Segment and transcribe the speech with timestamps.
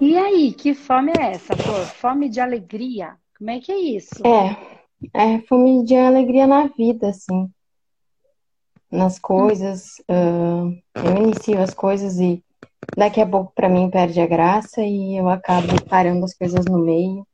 [0.00, 1.86] E aí, que fome é essa, Flor?
[1.86, 3.16] Fome de alegria?
[3.38, 4.26] Como é que é isso?
[4.26, 4.56] É,
[5.12, 7.50] é fome de alegria na vida, assim.
[8.90, 9.98] Nas coisas.
[10.10, 12.44] Uh, eu inicio as coisas e
[12.96, 16.78] daqui a pouco para mim perde a graça e eu acabo parando as coisas no
[16.78, 17.26] meio.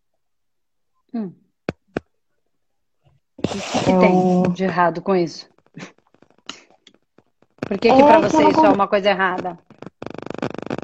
[1.15, 1.33] Hum.
[3.39, 4.01] O que, que eu...
[4.01, 5.49] tem de errado com isso?
[7.61, 9.59] Por que, que é para você isso é uma coisa errada?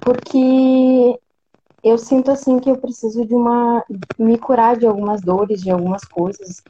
[0.02, 1.18] Porque
[1.86, 3.84] eu sinto assim que eu preciso de uma
[4.18, 6.62] me curar de algumas dores, de algumas coisas.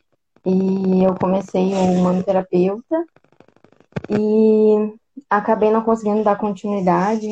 [0.45, 3.05] E eu comecei um manoterapeuta
[4.11, 4.95] e
[5.29, 7.27] acabei não conseguindo dar continuidade.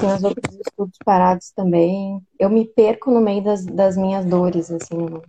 [0.00, 2.22] Tem os outros estudos parados também.
[2.38, 5.20] Eu me perco no meio das, das minhas dores, assim.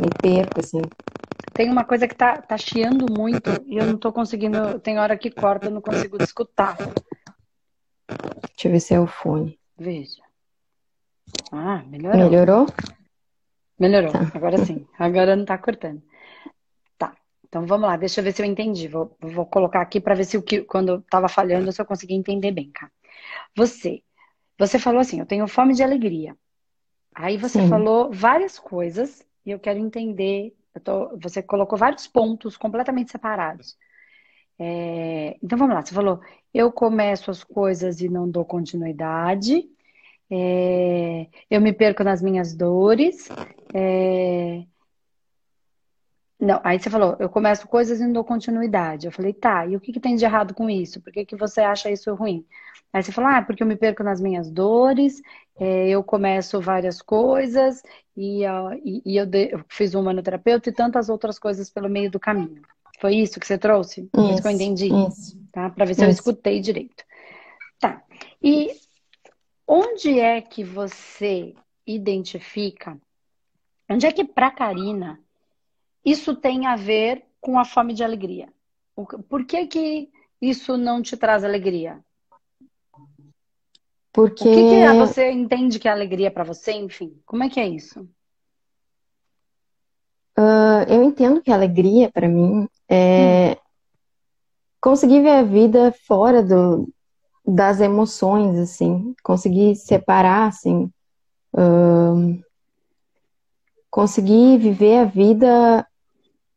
[0.00, 0.80] Me perco, assim.
[1.54, 4.78] Tem uma coisa que tá, tá chiando muito e eu não tô conseguindo.
[4.78, 6.76] Tem hora que corta, eu não consigo escutar.
[8.54, 9.58] Deixa eu ver se é o fone.
[9.76, 10.25] Veja.
[11.52, 12.18] Ah, melhorou.
[12.18, 12.66] Melhorou?
[13.78, 14.12] Melhorou.
[14.12, 14.30] Tá.
[14.34, 14.86] Agora sim.
[14.98, 16.02] Agora não tá cortando.
[16.98, 17.14] Tá.
[17.44, 18.88] Então vamos lá, deixa eu ver se eu entendi.
[18.88, 21.86] Vou, vou colocar aqui para ver se o que quando eu tava falhando, se eu
[21.86, 22.92] consegui entender bem, cara.
[23.56, 24.02] Você,
[24.58, 26.36] você falou assim, eu tenho fome de alegria.
[27.14, 27.68] Aí você sim.
[27.68, 30.54] falou várias coisas e eu quero entender.
[30.74, 33.76] Eu tô, você colocou vários pontos completamente separados.
[34.58, 36.20] É, então vamos lá, você falou,
[36.52, 39.68] eu começo as coisas e não dou continuidade.
[40.30, 43.28] É, eu me perco nas minhas dores.
[43.74, 44.64] É...
[46.38, 49.06] Não, aí você falou, eu começo coisas e não dou continuidade.
[49.06, 51.00] Eu falei, tá, e o que, que tem de errado com isso?
[51.00, 52.44] Por que, que você acha isso ruim?
[52.92, 55.22] Aí você falou, ah, porque eu me perco nas minhas dores,
[55.58, 57.82] é, eu começo várias coisas,
[58.16, 58.42] e,
[58.84, 62.20] e, e eu, de, eu, fiz um manoterapeuta e tantas outras coisas pelo meio do
[62.20, 62.62] caminho.
[63.00, 64.08] Foi isso que você trouxe?
[64.14, 64.88] Isso, isso que eu entendi.
[64.88, 65.38] Isso.
[65.52, 65.70] Tá?
[65.70, 66.08] Para ver se isso.
[66.08, 67.04] eu escutei direito.
[67.80, 68.02] Tá.
[68.42, 68.70] E
[69.66, 71.54] Onde é que você
[71.86, 72.96] identifica?
[73.90, 75.20] Onde é que para Karina
[76.04, 78.48] isso tem a ver com a fome de alegria?
[79.28, 82.00] Por que que isso não te traz alegria?
[84.12, 86.72] Porque o que, que você entende que é alegria para você?
[86.72, 88.08] Enfim, como é que é isso?
[90.38, 93.56] Uh, eu entendo que a alegria para mim é hum.
[94.80, 96.88] conseguir ver a vida fora do,
[97.46, 100.90] das emoções, assim, conseguir separar, assim,
[101.54, 102.42] um,
[103.88, 105.86] conseguir viver a vida,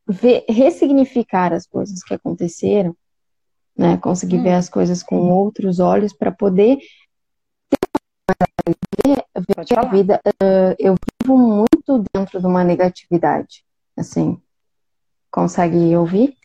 [0.08, 2.96] ver, ressignificar as coisas que aconteceram,
[3.78, 3.98] né?
[3.98, 4.44] Conseguir hum.
[4.44, 6.80] ver as coisas com outros olhos para poder
[9.06, 10.20] ver, ver a vida.
[10.44, 13.64] Uh, eu vivo muito dentro de uma negatividade,
[13.96, 14.42] assim.
[15.32, 16.36] Consegue ouvir?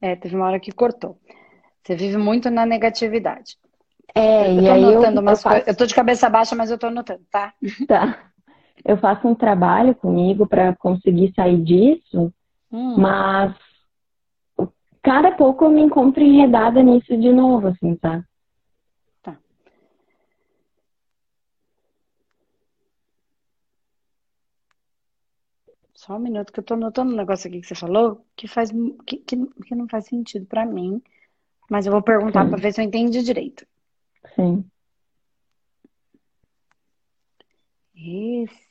[0.00, 1.18] É, teve uma hora que cortou.
[1.82, 3.56] Você vive muito na negatividade.
[4.14, 5.48] É, eu e aí eu, eu, faço...
[5.66, 7.54] eu tô de cabeça baixa, mas eu tô anotando, tá?
[7.86, 8.30] Tá.
[8.84, 12.32] Eu faço um trabalho comigo para conseguir sair disso,
[12.72, 12.96] hum.
[12.96, 13.54] mas
[15.02, 18.24] cada pouco eu me encontro enredada nisso de novo, assim, tá?
[19.22, 19.36] Tá.
[25.94, 28.70] Só um minuto que eu tô anotando um negócio aqui que você falou que faz
[29.06, 31.02] que, que, que não faz sentido para mim.
[31.70, 33.64] Mas eu vou perguntar para ver se eu entendi direito.
[34.34, 34.68] Sim.
[37.94, 38.68] Esse.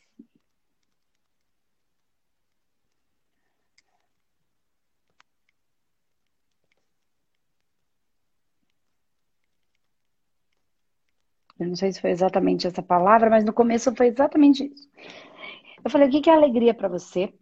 [11.58, 14.90] Eu não sei se foi exatamente essa palavra, mas no começo foi exatamente isso.
[15.84, 17.34] Eu falei: o que é alegria para você?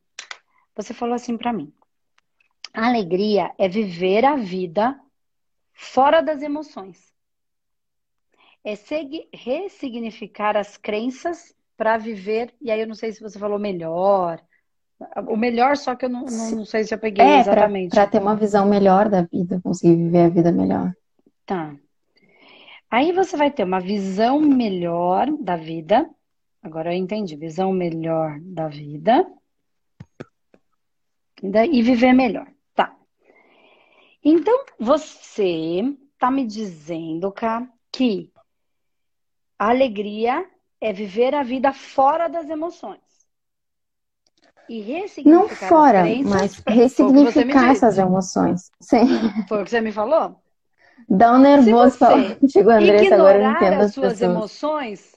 [0.75, 1.73] Você falou assim para mim:
[2.73, 4.99] a alegria é viver a vida
[5.77, 7.13] fora das emoções.
[8.65, 8.73] É
[9.31, 14.41] ressignificar as crenças para viver, e aí eu não sei se você falou melhor.
[15.27, 17.91] O melhor, só que eu não, não, não sei se eu peguei é, exatamente.
[17.91, 20.91] Para ter uma visão melhor da vida, conseguir viver a vida melhor.
[21.45, 21.75] Tá.
[22.89, 26.09] Aí você vai ter uma visão melhor da vida.
[26.63, 27.35] Agora eu entendi.
[27.35, 29.25] Visão melhor da vida.
[31.43, 32.47] E viver melhor.
[34.23, 35.81] Então, você
[36.13, 38.31] está me dizendo, Cá, que
[39.57, 40.45] a alegria
[40.79, 43.01] é viver a vida fora das emoções.
[44.69, 48.69] E ressignificar Não fora, mas ressignificar essas emoções.
[48.81, 49.07] Sim.
[49.47, 50.41] Foi o que você me falou?
[51.09, 54.21] Dá um nervoso falar contigo, Andressa, agora eu entendo as suas pessoas.
[54.21, 55.15] emoções,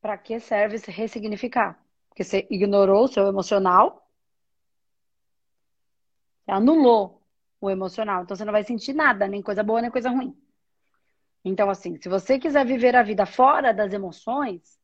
[0.00, 1.78] para que serve ressignificar?
[2.10, 4.03] Porque você ignorou o seu emocional
[6.46, 7.22] anulou
[7.60, 8.22] o emocional.
[8.22, 10.36] Então você não vai sentir nada, nem coisa boa, nem coisa ruim.
[11.44, 14.80] Então, assim, se você quiser viver a vida fora das emoções,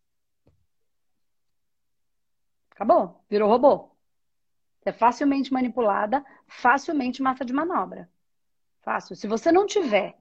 [2.70, 3.90] acabou, virou robô.
[4.84, 8.10] É facilmente manipulada, facilmente massa de manobra.
[8.82, 9.14] Fácil.
[9.14, 10.16] Se você não tiver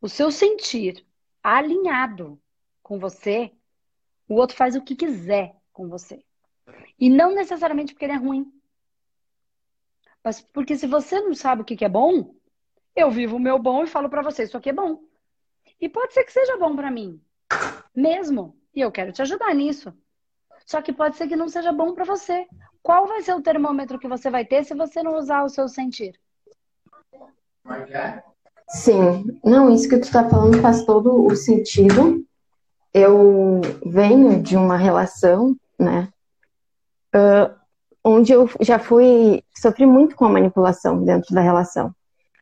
[0.00, 1.04] o seu sentir
[1.42, 2.40] alinhado
[2.82, 3.52] com você,
[4.28, 6.24] o outro faz o que quiser com você.
[6.98, 8.52] E não necessariamente porque ele é ruim.
[10.26, 12.34] Mas porque se você não sabe o que é bom,
[12.96, 14.98] eu vivo o meu bom e falo para você, isso aqui é bom.
[15.80, 17.22] E pode ser que seja bom para mim,
[17.94, 18.56] mesmo.
[18.74, 19.94] E eu quero te ajudar nisso.
[20.66, 22.44] Só que pode ser que não seja bom para você.
[22.82, 25.68] Qual vai ser o termômetro que você vai ter se você não usar o seu
[25.68, 26.18] sentir?
[28.70, 32.26] Sim, não, isso que tu está falando faz todo o sentido.
[32.92, 36.08] Eu venho de uma relação, né,
[37.14, 37.65] uh,
[38.06, 41.94] onde eu já fui, sofri muito com a manipulação dentro da relação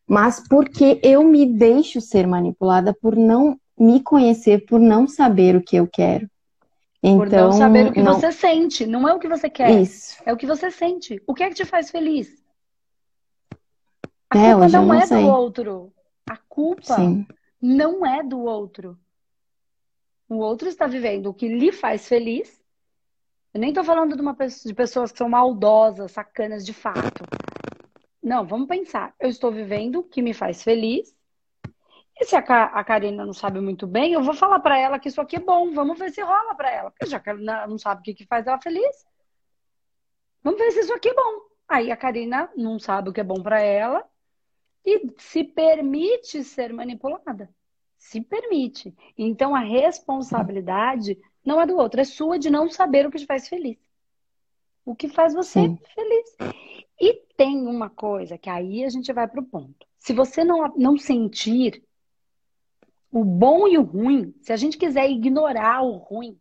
[0.07, 5.63] mas porque eu me deixo ser manipulada por não me conhecer, por não saber o
[5.63, 6.29] que eu quero.
[7.03, 8.15] Então, por não então, saber o que não...
[8.15, 9.71] você sente, não é o que você quer.
[9.81, 10.17] Isso.
[10.25, 11.23] É o que você sente.
[11.27, 12.43] O que é que te faz feliz?
[14.31, 15.23] A é, culpa não, não é sei.
[15.23, 15.93] do outro.
[16.29, 17.27] A culpa Sim.
[17.61, 18.99] não é do outro.
[20.29, 22.63] O outro está vivendo o que lhe faz feliz.
[23.55, 27.25] Eu nem estou falando de, uma, de pessoas que são maldosas, sacanas de fato.
[28.21, 29.15] Não, vamos pensar.
[29.21, 31.17] Eu estou vivendo o que me faz feliz.
[32.19, 35.09] E se a, a Karina não sabe muito bem, eu vou falar para ela que
[35.09, 35.73] isso aqui é bom.
[35.73, 36.91] Vamos ver se rola para ela.
[36.91, 39.07] Porque já que ela não sabe o que, que faz ela feliz.
[40.43, 41.43] Vamos ver se isso aqui é bom.
[41.69, 44.05] Aí a Karina não sabe o que é bom para ela
[44.85, 47.49] e se permite ser manipulada.
[47.97, 48.93] Se permite.
[49.17, 53.27] Então a responsabilidade não é do outro, é sua de não saber o que te
[53.27, 53.79] faz feliz.
[54.85, 55.79] O que faz você Sim.
[55.95, 56.37] feliz.
[57.01, 59.87] E tem uma coisa que aí a gente vai para o ponto.
[59.99, 61.83] Se você não, não sentir
[63.11, 66.39] o bom e o ruim, se a gente quiser ignorar o ruim,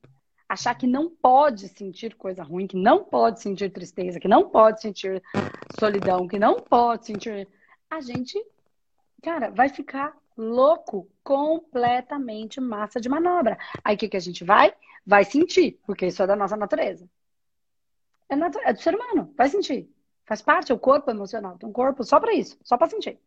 [0.48, 4.82] achar que não pode sentir coisa ruim, que não pode sentir tristeza, que não pode
[4.82, 5.22] sentir
[5.80, 7.48] solidão, que não pode sentir.
[7.90, 8.44] A gente,
[9.22, 13.58] cara, vai ficar louco, completamente massa de manobra.
[13.84, 14.74] Aí o que, que a gente vai?
[15.06, 17.10] Vai sentir, porque isso é da nossa natureza.
[18.30, 18.60] É, natu...
[18.60, 19.90] é do ser humano, vai sentir.
[20.26, 21.58] Faz parte, é o corpo emocional.
[21.58, 23.20] Tem um corpo só para isso, só para sentir.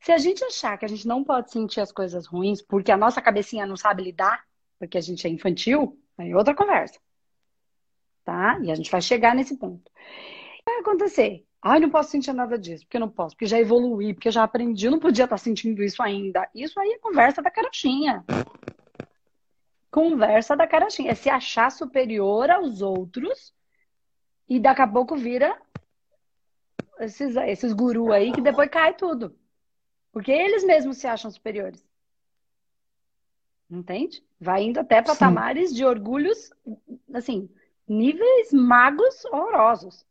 [0.00, 2.96] Se a gente achar que a gente não pode sentir as coisas ruins porque a
[2.96, 4.44] nossa cabecinha não sabe lidar,
[4.78, 6.98] porque a gente é infantil, aí é outra conversa.
[8.24, 8.58] Tá?
[8.62, 9.90] E a gente vai chegar nesse ponto.
[10.64, 11.46] Vai acontecer?
[11.64, 14.86] Ai, não posso sentir nada disso, porque não posso, porque já evoluí, porque já aprendi,
[14.86, 16.50] eu não podia estar sentindo isso ainda.
[16.52, 18.24] Isso aí é conversa da carochinha.
[19.88, 21.12] Conversa da carochinha.
[21.12, 23.54] É se achar superior aos outros
[24.48, 25.56] e daqui a pouco vira
[26.98, 29.38] esses, esses gurus aí que depois cai tudo.
[30.10, 31.86] Porque eles mesmos se acham superiores.
[33.70, 34.22] Entende?
[34.38, 35.76] Vai indo até patamares Sim.
[35.76, 36.50] de orgulhos,
[37.14, 37.48] assim,
[37.86, 40.04] níveis magos horrorosos.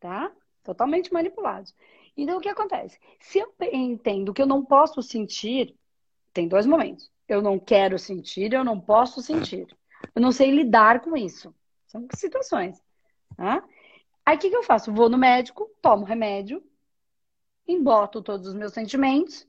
[0.00, 0.30] Tá?
[0.66, 1.72] Totalmente manipulados.
[2.16, 2.98] Então, o que acontece?
[3.20, 5.76] Se eu entendo que eu não posso sentir,
[6.32, 7.08] tem dois momentos.
[7.28, 9.68] Eu não quero sentir, eu não posso sentir.
[10.12, 11.54] Eu não sei lidar com isso.
[11.86, 12.82] São situações.
[13.36, 13.62] Tá?
[14.24, 14.92] Aí o que, que eu faço?
[14.92, 16.60] Vou no médico, tomo remédio,
[17.66, 19.46] emboto todos os meus sentimentos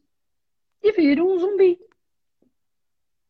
[0.83, 1.79] e viro um zumbi.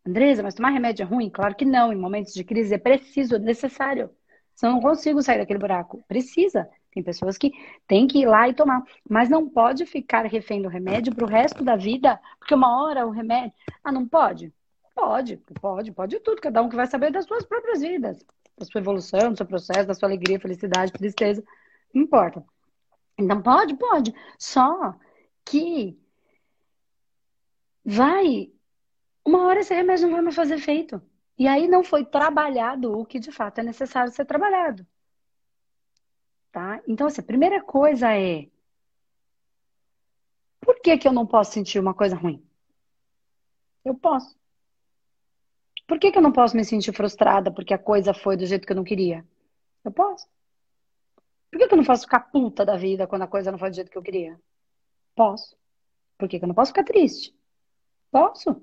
[0.05, 1.29] Andresa, mas tomar remédio é ruim?
[1.29, 1.93] Claro que não.
[1.93, 4.09] Em momentos de crise é preciso, é necessário.
[4.53, 6.03] Senão eu não consigo sair daquele buraco.
[6.05, 6.69] Precisa.
[6.97, 7.53] Tem pessoas que
[7.87, 8.83] têm que ir lá e tomar.
[9.07, 13.05] Mas não pode ficar refém do remédio para o resto da vida, porque uma hora
[13.05, 13.53] o remédio.
[13.83, 14.51] Ah, não pode?
[14.95, 16.41] Pode, pode, pode tudo.
[16.41, 18.25] Cada um que vai saber das suas próprias vidas
[18.57, 21.43] da sua evolução, do seu processo, da sua alegria, felicidade, tristeza,
[21.93, 22.43] não importa.
[23.15, 24.13] Então pode, pode.
[24.39, 24.95] Só
[25.45, 25.99] que
[27.85, 28.51] vai.
[29.23, 30.99] Uma hora esse remédio não vai mais fazer efeito.
[31.37, 34.83] E aí não foi trabalhado o que de fato é necessário ser trabalhado.
[36.51, 36.81] Tá?
[36.87, 38.47] Então, assim, a primeira coisa é.
[40.61, 42.43] Por que, que eu não posso sentir uma coisa ruim?
[43.83, 44.35] Eu posso.
[45.87, 48.65] Por que, que eu não posso me sentir frustrada porque a coisa foi do jeito
[48.65, 49.25] que eu não queria?
[49.83, 50.27] Eu posso.
[51.49, 53.69] Por que, que eu não posso ficar puta da vida quando a coisa não foi
[53.69, 54.39] do jeito que eu queria?
[55.15, 55.55] Posso.
[56.17, 57.33] Por que, que eu não posso ficar triste?
[58.11, 58.61] Posso.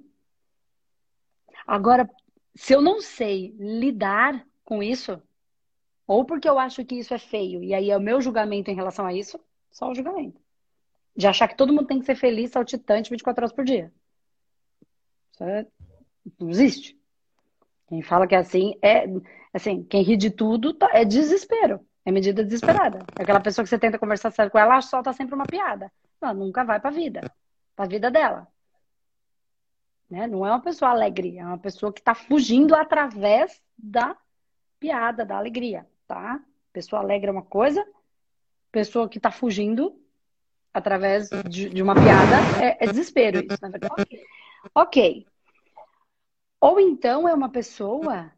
[1.67, 2.09] Agora,
[2.55, 5.23] se eu não sei lidar com isso,
[6.07, 8.75] ou porque eu acho que isso é feio, e aí é o meu julgamento em
[8.75, 9.39] relação a isso,
[9.71, 10.41] só o julgamento.
[11.17, 13.93] De achar que todo mundo tem que ser feliz, saltitante 24 horas por dia.
[15.33, 15.67] Isso é...
[16.39, 16.99] não existe.
[17.89, 19.05] Quem fala que é assim é
[19.53, 21.81] assim, quem ri de tudo tá, é desespero.
[22.05, 22.99] É medida desesperada.
[23.19, 25.91] É aquela pessoa que você tenta conversar sério com ela, ela solta sempre uma piada.
[26.21, 27.33] Ela nunca vai pra vida.
[27.75, 28.47] Pra vida dela.
[30.11, 30.27] Né?
[30.27, 34.17] Não é uma pessoa alegre, é uma pessoa que está fugindo através da
[34.79, 36.41] piada, da alegria, tá?
[36.73, 37.85] Pessoa alegre é uma coisa,
[38.71, 40.01] pessoa que está fugindo
[40.73, 43.93] através de, de uma piada é, é, desespero isso, na verdade.
[43.99, 44.23] Ok.
[44.75, 45.27] okay.
[46.61, 48.31] Ou então é uma pessoa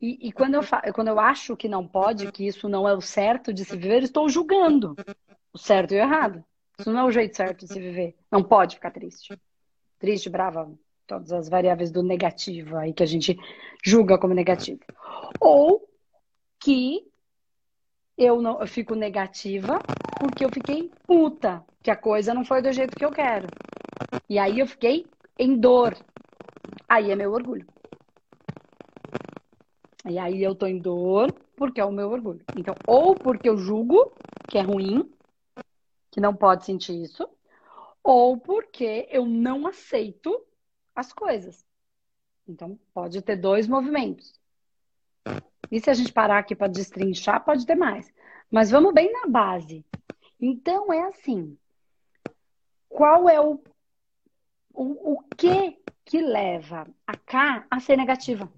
[0.00, 0.62] e, e, quando, eu
[0.94, 4.04] quando eu acho que não pode, que isso não é o certo de se viver,
[4.04, 4.94] estou julgando
[5.52, 6.44] o certo e o errado.
[6.78, 8.16] Isso não é o jeito certo de se viver.
[8.30, 9.36] Não pode ficar triste.
[9.98, 10.72] Triste, brava,
[11.06, 13.36] todas as variáveis do negativo aí que a gente
[13.84, 14.80] julga como negativo.
[15.38, 15.89] Ou
[16.60, 17.10] que
[18.16, 19.78] eu não eu fico negativa
[20.20, 23.46] porque eu fiquei puta, que a coisa não foi do jeito que eu quero.
[24.28, 25.06] E aí eu fiquei
[25.38, 25.96] em dor.
[26.86, 27.66] Aí é meu orgulho.
[30.08, 32.44] E aí eu tô em dor porque é o meu orgulho.
[32.56, 34.12] Então, ou porque eu julgo
[34.48, 35.10] que é ruim,
[36.10, 37.28] que não pode sentir isso,
[38.02, 40.44] ou porque eu não aceito
[40.94, 41.64] as coisas.
[42.48, 44.39] Então, pode ter dois movimentos.
[45.70, 48.12] E se a gente parar aqui para destrinchar, pode ter mais.
[48.50, 49.84] Mas vamos bem na base.
[50.40, 51.56] Então, é assim.
[52.88, 53.62] Qual é o,
[54.74, 58.52] o, o que que leva a K a ser negativa?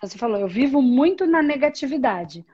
[0.00, 2.44] Você falou, eu vivo muito na negatividade.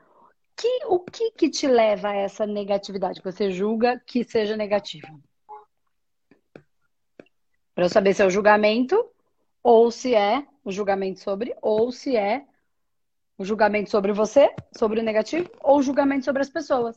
[0.56, 3.20] Que, o que que te leva a essa negatividade?
[3.20, 5.22] Que você julga que seja negativo?
[7.74, 9.08] Para eu saber se é o julgamento,
[9.62, 12.44] ou se é o julgamento sobre, ou se é
[13.38, 16.94] o julgamento sobre você, sobre o negativo, ou o julgamento sobre as pessoas.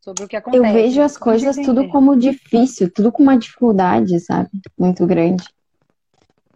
[0.00, 0.66] Sobre o que acontece.
[0.66, 4.48] Eu vejo as coisas tudo como difícil, tudo com uma dificuldade, sabe?
[4.78, 5.44] Muito grande.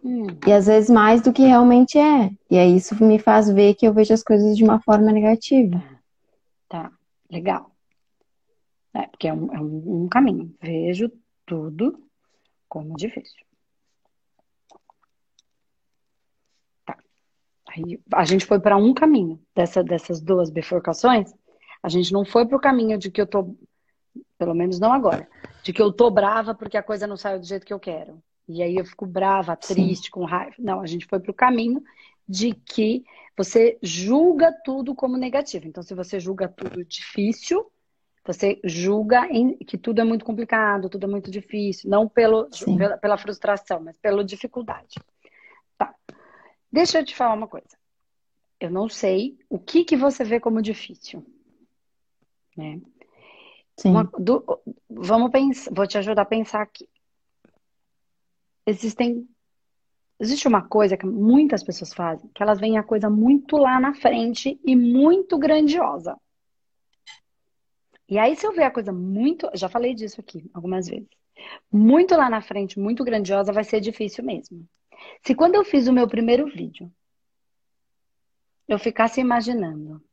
[0.03, 0.25] Hum.
[0.47, 2.31] E às vezes mais do que realmente é.
[2.49, 5.83] E aí isso me faz ver que eu vejo as coisas de uma forma negativa.
[6.67, 6.91] Tá,
[7.29, 7.69] legal.
[8.91, 10.51] É, porque é um, é um, um caminho.
[10.59, 11.11] Vejo
[11.45, 11.99] tudo
[12.67, 13.44] como difícil.
[17.75, 21.33] Aí a gente foi para um caminho dessa, dessas duas bifurcações.
[21.83, 23.55] A gente não foi para o caminho de que eu tô,
[24.37, 25.27] pelo menos não agora,
[25.63, 28.21] de que eu tô brava porque a coisa não saiu do jeito que eu quero.
[28.47, 30.11] E aí eu fico brava, triste, Sim.
[30.11, 30.55] com raiva.
[30.59, 31.83] Não, a gente foi para o caminho
[32.27, 33.03] de que
[33.37, 35.67] você julga tudo como negativo.
[35.67, 37.65] Então, se você julga tudo difícil,
[38.25, 39.27] você julga
[39.67, 43.97] que tudo é muito complicado, tudo é muito difícil, não pelo, pela, pela, frustração, mas
[43.97, 44.95] pela dificuldade.
[46.75, 47.77] Deixa eu te falar uma coisa.
[48.59, 51.25] Eu não sei o que, que você vê como difícil.
[52.55, 52.81] Né?
[53.83, 54.43] Uma, do,
[54.89, 56.87] vamos pensar, vou te ajudar a pensar aqui
[58.65, 59.27] existem
[60.19, 63.93] existe uma coisa que muitas pessoas fazem, que elas veem a coisa muito lá na
[63.93, 66.17] frente e muito grandiosa.
[68.07, 69.49] E aí, se eu ver a coisa muito.
[69.53, 71.09] Já falei disso aqui algumas vezes.
[71.71, 74.65] Muito lá na frente, muito grandiosa, vai ser difícil mesmo.
[75.21, 76.91] Se quando eu fiz o meu primeiro vídeo,
[78.67, 80.03] eu ficasse imaginando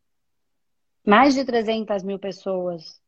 [1.05, 3.01] mais de 300 mil pessoas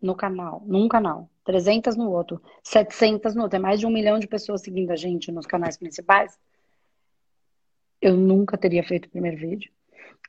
[0.00, 4.18] no canal, num canal, 300 no outro, 700 no outro, é mais de um milhão
[4.18, 6.38] de pessoas seguindo a gente nos canais principais,
[8.00, 9.72] eu nunca teria feito o primeiro vídeo.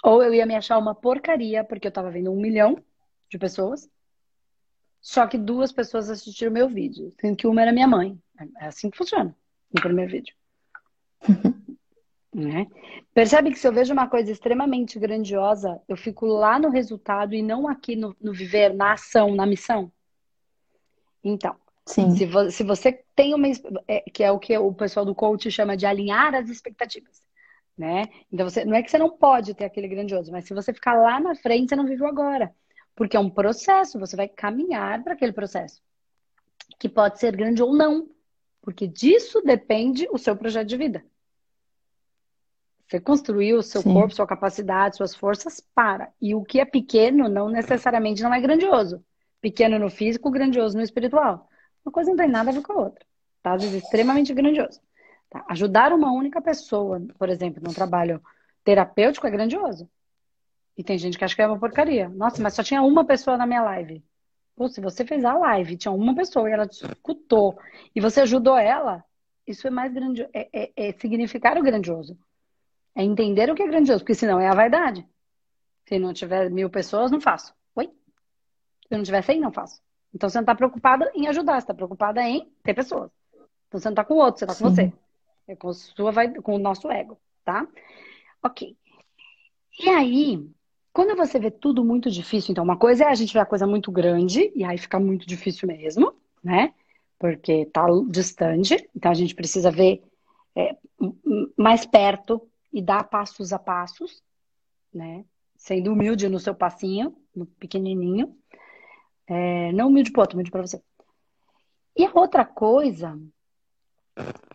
[0.03, 2.77] Ou eu ia me achar uma porcaria, porque eu tava vendo um milhão
[3.29, 3.89] de pessoas,
[5.01, 8.17] só que duas pessoas assistiram meu vídeo, sendo que uma era minha mãe.
[8.59, 9.35] É assim que funciona
[9.73, 10.35] no primeiro vídeo.
[12.33, 12.65] Né?
[13.13, 17.43] Percebe que se eu vejo uma coisa extremamente grandiosa, eu fico lá no resultado e
[17.43, 19.91] não aqui no, no viver, na ação, na missão?
[21.23, 23.47] Então, se, vo, se, você tem uma.
[23.87, 27.21] É, que é o que o pessoal do coach chama de alinhar as expectativas.
[27.77, 28.05] Né?
[28.31, 30.95] Então, você, não é que você não pode ter aquele grandioso, mas se você ficar
[30.95, 32.53] lá na frente, você não vive o agora.
[32.95, 35.81] Porque é um processo, você vai caminhar para aquele processo.
[36.79, 38.09] Que pode ser grande ou não.
[38.61, 41.03] Porque disso depende o seu projeto de vida.
[42.87, 43.93] Você construiu o seu Sim.
[43.93, 46.11] corpo, sua capacidade, suas forças para.
[46.21, 49.03] E o que é pequeno não necessariamente não é grandioso.
[49.41, 51.49] Pequeno no físico, grandioso no espiritual.
[51.85, 53.05] Uma coisa não tem nada a ver com a outra.
[53.41, 53.53] Tá?
[53.53, 54.79] Às vezes extremamente grandioso.
[55.29, 55.43] Tá?
[55.49, 58.21] Ajudar uma única pessoa, por exemplo, num trabalho
[58.63, 59.89] terapêutico é grandioso.
[60.77, 62.09] E tem gente que acha que é uma porcaria.
[62.09, 64.03] Nossa, mas só tinha uma pessoa na minha live.
[64.55, 67.57] Pô, se você fez a live, tinha uma pessoa e ela te escutou
[67.95, 69.03] e você ajudou ela,
[69.47, 72.17] isso é mais grandioso, é, é, é significar o grandioso.
[72.95, 75.07] É entender o que é grandioso, porque senão é a vaidade.
[75.87, 77.53] Se não tiver mil pessoas, não faço.
[77.75, 77.87] Oi?
[78.87, 79.81] Se não tiver cem, não faço.
[80.13, 83.11] Então você não está preocupada em ajudar, você está preocupada em ter pessoas.
[83.67, 84.93] Então você não está com o outro, você está com você.
[85.47, 87.67] É com, sua, com o nosso ego, tá?
[88.41, 88.77] Ok.
[89.79, 90.47] E aí,
[90.93, 93.65] quando você vê tudo muito difícil, então uma coisa é a gente ver a coisa
[93.67, 96.73] muito grande, e aí fica muito difícil mesmo, né?
[97.23, 100.03] porque está distante, então a gente precisa ver
[100.53, 100.75] é,
[101.57, 104.23] mais perto e dar passos a passos,
[104.91, 105.23] né?
[105.55, 108.35] Sendo humilde no seu passinho, no pequenininho.
[109.27, 110.81] É, não humilde para outro, humilde para você.
[111.95, 113.17] E a outra coisa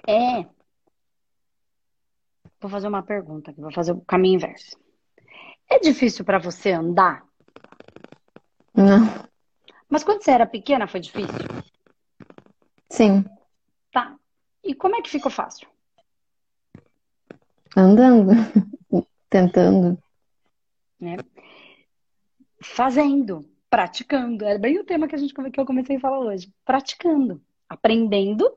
[0.07, 0.45] é.
[2.61, 4.77] Vou fazer uma pergunta aqui, vou fazer o caminho inverso.
[5.71, 7.25] É difícil para você andar?
[8.75, 9.29] Não.
[9.89, 11.39] Mas quando você era pequena foi difícil?
[12.91, 13.25] Sim.
[13.93, 14.19] Tá.
[14.65, 15.69] E como é que ficou fácil?
[17.77, 18.33] Andando,
[19.29, 19.99] tentando.
[21.01, 21.17] Né?
[22.63, 24.45] Fazendo, praticando.
[24.45, 26.53] É bem o tema que, a gente, que eu comecei a falar hoje.
[26.65, 28.51] Praticando, aprendendo,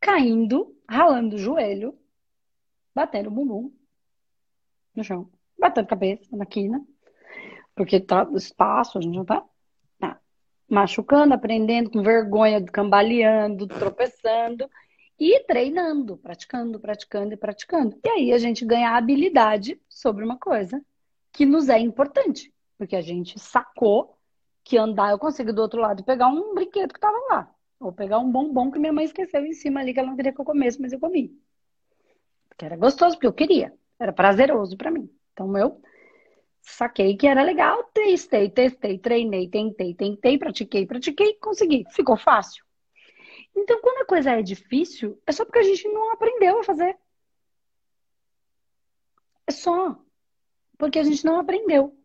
[0.00, 1.96] caindo, ralando o joelho,
[2.94, 3.72] batendo o bumbum
[4.94, 6.84] no chão, batendo cabeça na quina,
[7.74, 9.44] porque tá espaço, a gente já tá
[10.68, 14.68] machucando, aprendendo, com vergonha, cambaleando, tropeçando
[15.18, 17.98] e treinando, praticando, praticando e praticando.
[18.04, 20.84] E aí a gente ganha habilidade sobre uma coisa
[21.32, 24.16] que nos é importante, porque a gente sacou
[24.62, 28.18] que andar eu consigo do outro lado pegar um brinquedo que estava lá, ou pegar
[28.18, 30.44] um bombom que minha mãe esqueceu em cima ali que ela não queria que eu
[30.44, 31.38] comesse, mas eu comi.
[32.48, 35.10] Porque era gostoso, porque eu queria, era prazeroso para mim.
[35.32, 35.80] Então eu
[36.62, 41.84] saquei que era legal, testei, testei, treinei, tentei, tentei, pratiquei, pratiquei, consegui.
[41.90, 42.63] Ficou fácil.
[43.56, 46.98] Então, quando a coisa é difícil, é só porque a gente não aprendeu a fazer.
[49.46, 49.98] É só
[50.76, 51.96] porque a gente não aprendeu.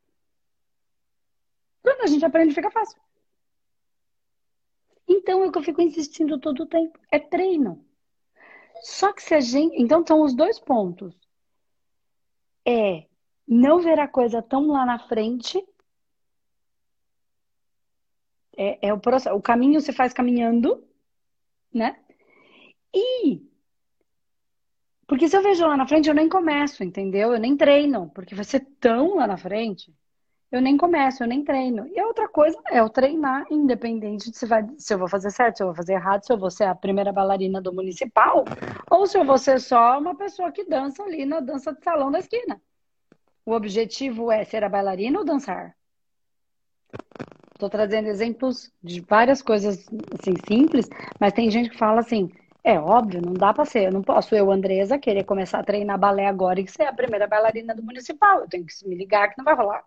[1.82, 3.02] Quando a gente aprende, fica fácil.
[5.08, 7.00] Então, é o que eu fico insistindo todo o tempo.
[7.12, 7.84] É treino.
[8.84, 9.76] Só que se a gente.
[9.82, 11.16] Então, são os dois pontos.
[12.66, 13.10] É
[13.48, 15.66] não ver a coisa tão lá na frente.
[18.56, 20.88] É, é o, processo, o caminho se faz caminhando,
[21.74, 21.98] né?
[22.94, 23.50] E
[25.10, 27.34] porque se eu vejo lá na frente, eu nem começo, entendeu?
[27.34, 29.92] Eu nem treino, porque vai ser tão lá na frente,
[30.52, 31.88] eu nem começo, eu nem treino.
[31.88, 35.32] E a outra coisa é eu treinar, independente de se, vai, se eu vou fazer
[35.32, 38.46] certo, se eu vou fazer errado, se eu vou ser a primeira bailarina do municipal,
[38.90, 42.12] ou se eu vou ser só uma pessoa que dança ali na dança de salão
[42.12, 42.62] da esquina.
[43.44, 45.76] O objetivo é ser a bailarina ou dançar?
[47.60, 49.86] Estou trazendo exemplos de várias coisas
[50.18, 50.88] assim simples,
[51.20, 52.32] mas tem gente que fala assim:
[52.64, 53.88] é óbvio, não dá para ser.
[53.88, 57.28] Eu não posso, eu, Andresa, querer começar a treinar balé agora e ser a primeira
[57.28, 58.40] bailarina do municipal.
[58.40, 59.84] Eu tenho que me ligar que não vai rolar.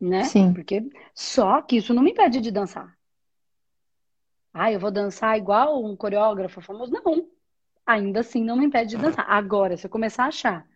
[0.00, 0.24] Né?
[0.24, 0.54] Sim.
[0.54, 0.82] Porque
[1.14, 2.96] só que isso não me impede de dançar.
[4.54, 6.90] Ah, eu vou dançar igual um coreógrafo famoso?
[6.90, 7.28] Não.
[7.84, 9.26] Ainda assim não me impede de dançar.
[9.28, 10.66] Agora, se eu começar a achar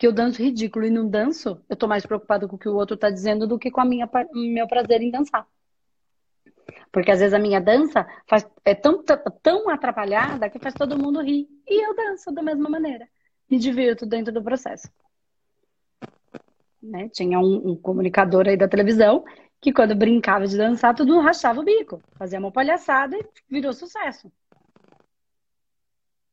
[0.00, 2.74] que eu danço ridículo e não danço, eu tô mais preocupada com o que o
[2.74, 5.46] outro tá dizendo do que com a minha meu prazer em dançar.
[6.90, 9.04] Porque às vezes a minha dança faz, é tão,
[9.42, 11.46] tão atrapalhada que faz todo mundo rir.
[11.68, 13.06] E eu danço da mesma maneira.
[13.50, 14.88] Me divirto dentro do processo.
[16.82, 17.10] Né?
[17.10, 19.22] Tinha um, um comunicador aí da televisão
[19.60, 22.02] que quando brincava de dançar, todo mundo rachava o bico.
[22.12, 24.32] Fazia uma palhaçada e virou sucesso.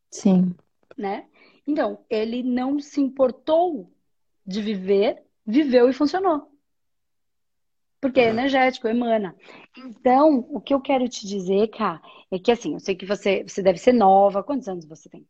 [0.10, 0.56] Sim.
[0.98, 1.26] Né?
[1.68, 3.92] Então, ele não se importou
[4.46, 6.50] de viver, viveu e funcionou.
[8.00, 9.36] Porque é energético, emana.
[9.76, 12.02] Então, o que eu quero te dizer, Cá,
[12.32, 14.44] é que assim, eu sei que você, você deve ser nova.
[14.44, 15.28] Quantos anos você tem?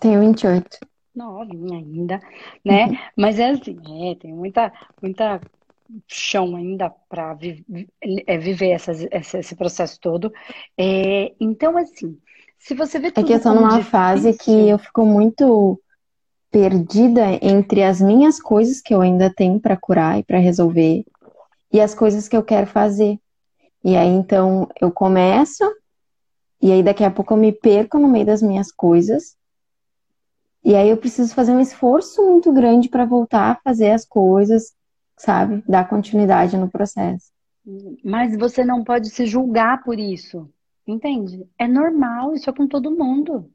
[0.00, 0.78] Tenho 28.
[1.14, 2.20] Novinha ainda,
[2.64, 2.86] né?
[3.16, 3.76] Mas é assim,
[4.08, 5.40] é, tem muita, muita
[6.06, 7.64] chão ainda para vi,
[8.26, 10.32] é, viver essas, esse processo todo.
[10.78, 12.18] É, então, assim,
[12.58, 13.90] se você vê tudo É que eu tô numa difícil...
[13.90, 15.80] fase que eu fico muito
[16.50, 21.04] perdida entre as minhas coisas que eu ainda tenho para curar e para resolver
[21.72, 23.18] e as coisas que eu quero fazer.
[23.84, 25.64] E aí então eu começo
[26.60, 29.36] e aí daqui a pouco eu me perco no meio das minhas coisas.
[30.64, 34.74] E aí eu preciso fazer um esforço muito grande para voltar a fazer as coisas,
[35.16, 35.62] sabe?
[35.68, 37.30] Dar continuidade no processo.
[38.04, 40.48] Mas você não pode se julgar por isso.
[40.86, 41.48] Entende?
[41.58, 43.52] É normal, isso é com todo mundo.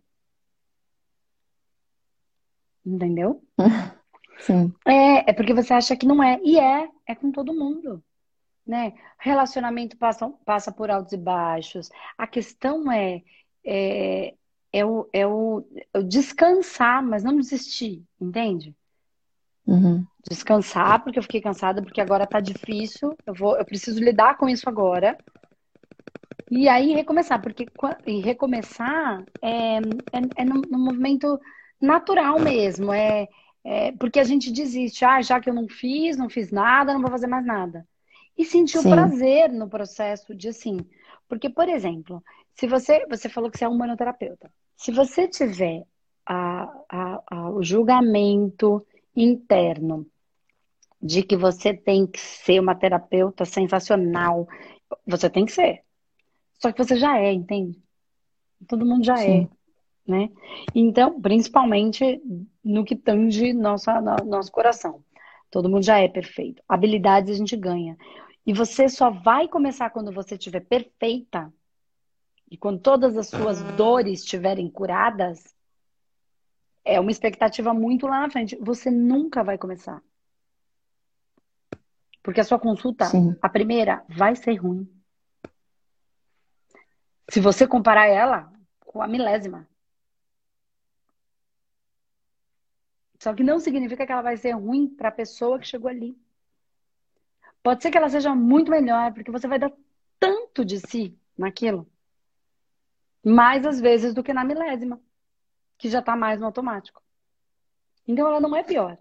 [2.86, 3.41] Entendeu?
[4.39, 4.74] Sim.
[4.86, 6.39] É, é porque você acha que não é.
[6.44, 8.04] E é, é com todo mundo.
[8.65, 8.94] Né?
[9.17, 11.89] Relacionamento passa, passa por altos e baixos.
[12.17, 13.22] A questão é,
[13.63, 14.34] é,
[14.74, 18.76] é, o, é, o, é o descansar, mas não desistir, entende?
[19.65, 20.06] Uhum.
[20.28, 23.15] Descansar, porque eu fiquei cansada, porque agora tá difícil.
[23.26, 25.17] Eu, vou, eu preciso lidar com isso agora.
[26.51, 27.65] E aí recomeçar, porque
[28.05, 29.81] e recomeçar é, é,
[30.35, 31.39] é num, num, movimento
[31.79, 33.29] natural mesmo, é,
[33.63, 36.99] é, porque a gente desiste, ah, já que eu não fiz, não fiz nada, não
[36.99, 37.87] vou fazer mais nada.
[38.37, 40.77] E sentir o prazer no processo de assim,
[41.29, 42.21] Porque, por exemplo,
[42.53, 44.51] se você, você falou que você é um humanoterapeuta.
[44.75, 45.85] Se você tiver
[46.25, 48.85] a, a, a, o julgamento
[49.15, 50.05] interno
[51.01, 54.45] de que você tem que ser uma terapeuta sensacional,
[55.07, 55.81] você tem que ser.
[56.62, 57.82] Só que você já é, entende?
[58.67, 59.50] Todo mundo já é, Sim.
[60.08, 60.30] é, né?
[60.76, 62.21] Então, principalmente
[62.63, 65.04] no que tange nossa, nosso coração.
[65.50, 66.62] Todo mundo já é perfeito.
[66.69, 67.97] Habilidades a gente ganha.
[68.45, 71.52] E você só vai começar quando você estiver perfeita
[72.50, 75.56] e quando todas as suas dores estiverem curadas.
[76.86, 78.56] É uma expectativa muito lá na frente.
[78.62, 80.02] Você nunca vai começar.
[82.24, 83.36] Porque a sua consulta, Sim.
[83.41, 84.88] a primeira, vai ser ruim.
[87.32, 88.52] Se você comparar ela
[88.86, 89.65] com a milésima.
[93.17, 96.17] Só que não significa que ela vai ser ruim para a pessoa que chegou ali.
[97.63, 99.72] Pode ser que ela seja muito melhor, porque você vai dar
[100.20, 101.88] tanto de si naquilo.
[103.24, 105.00] Mais às vezes do que na milésima,
[105.78, 107.02] que já está mais no automático.
[108.06, 108.98] Então ela não é pior.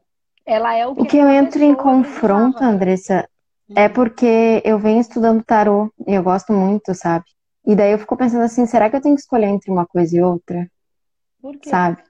[0.47, 1.03] Ela é o que.
[1.03, 3.29] O que eu entro em confronto, Andressa,
[3.75, 3.93] é uhum.
[3.93, 7.25] porque eu venho estudando tarô e eu gosto muito, sabe?
[7.65, 10.17] E daí eu fico pensando assim, será que eu tenho que escolher entre uma coisa
[10.17, 10.71] e outra?
[11.41, 11.71] Por quê?
[11.71, 12.03] Sabe?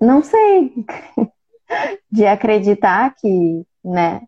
[0.00, 0.72] Não sei.
[2.10, 4.26] De acreditar que, né?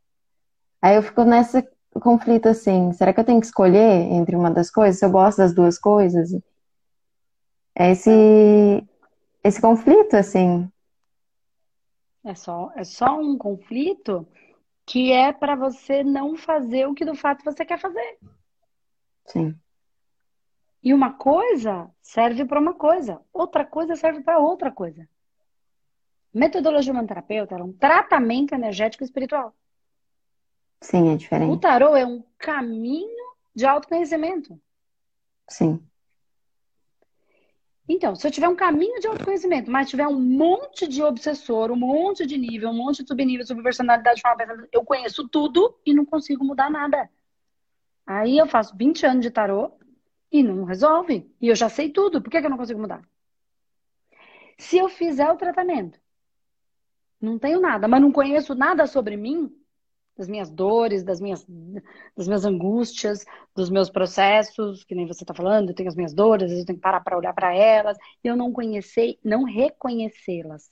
[0.83, 1.67] Aí eu fico nesse
[2.01, 4.99] conflito assim, será que eu tenho que escolher entre uma das coisas?
[4.99, 6.31] Se eu gosto das duas coisas?
[7.75, 8.11] É esse,
[9.43, 10.71] esse conflito, assim.
[12.25, 14.29] É só, é só um conflito
[14.87, 18.19] que é para você não fazer o que do fato você quer fazer.
[19.27, 19.59] Sim.
[20.83, 25.09] E uma coisa serve para uma coisa, outra coisa serve para outra coisa.
[26.33, 29.55] Metodologia humanoterapeuta é um tratamento energético espiritual.
[30.81, 31.51] Sim, é diferente.
[31.51, 34.59] O tarô é um caminho de autoconhecimento.
[35.49, 35.85] Sim.
[37.87, 41.77] Então, se eu tiver um caminho de autoconhecimento, mas tiver um monte de obsessor, um
[41.77, 44.23] monte de nível, um monte de subnível, subpersonalidade,
[44.73, 47.11] eu conheço tudo e não consigo mudar nada.
[48.07, 49.73] Aí eu faço 20 anos de tarô
[50.31, 51.31] e não resolve.
[51.41, 52.23] E eu já sei tudo.
[52.23, 53.03] Por que, que eu não consigo mudar?
[54.59, 55.99] Se eu fizer o tratamento,
[57.21, 59.55] não tenho nada, mas não conheço nada sobre mim,
[60.17, 61.47] das minhas dores, das minhas,
[62.15, 66.13] das minhas angústias, dos meus processos, que nem você está falando, eu tenho as minhas
[66.13, 70.71] dores, eu tenho que parar para olhar para elas, e eu não conhecer, não reconhecê-las,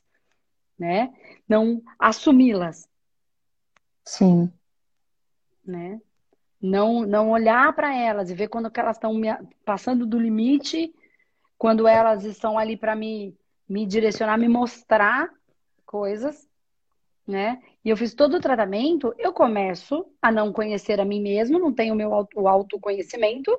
[0.79, 1.15] né?
[1.49, 2.87] Não assumi-las.
[4.05, 4.53] Sim.
[5.65, 6.01] Né?
[6.61, 9.15] Não, não olhar para elas e ver quando elas estão
[9.65, 10.93] passando do limite,
[11.57, 13.37] quando elas estão ali para me,
[13.69, 15.29] me direcionar, me mostrar
[15.87, 16.49] coisas,
[17.27, 17.63] né?
[17.85, 21.73] E eu fiz todo o tratamento, eu começo a não conhecer a mim mesmo, não
[21.73, 23.59] tenho meu auto, o autoconhecimento,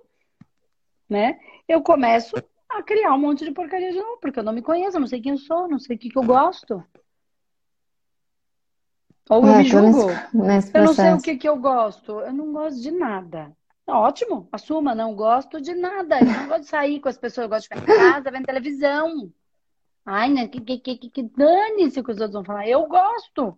[1.09, 1.39] né?
[1.67, 2.35] Eu começo
[2.69, 5.21] a criar um monte de porcaria de novo, porque eu não me conheço, não sei
[5.21, 6.83] quem eu sou, não sei o que, que eu gosto.
[9.29, 10.07] Ou eu é, me julgo.
[10.07, 12.19] Nesse, nesse eu não sei o que, que eu gosto.
[12.19, 13.55] Eu não gosto de nada.
[13.87, 16.19] Ótimo, assuma, não gosto de nada.
[16.19, 18.45] Eu não gosto de sair com as pessoas, eu gosto de ficar em casa, vendo
[18.45, 19.31] televisão.
[20.05, 20.47] Ai, né?
[20.47, 22.67] Que, que, que, que dane-se o que os outros vão falar.
[22.67, 23.57] Eu gosto.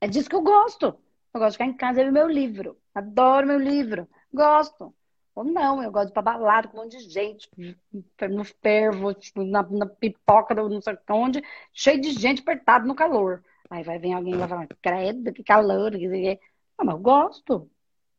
[0.00, 0.86] É disso que eu gosto.
[1.34, 2.78] Eu gosto de ficar em casa e ler meu livro.
[2.94, 4.08] Adoro meu livro.
[4.32, 4.94] Gosto.
[5.34, 7.46] Ou não, eu gosto de ir pra balada com um monte de gente,
[8.30, 13.44] no fervo, tipo, na, na pipoca, não sei onde, cheio de gente apertado no calor.
[13.70, 16.38] Aí vai vir alguém e vai falar, credo, que calor, que.
[16.78, 17.70] Ah, mas eu gosto.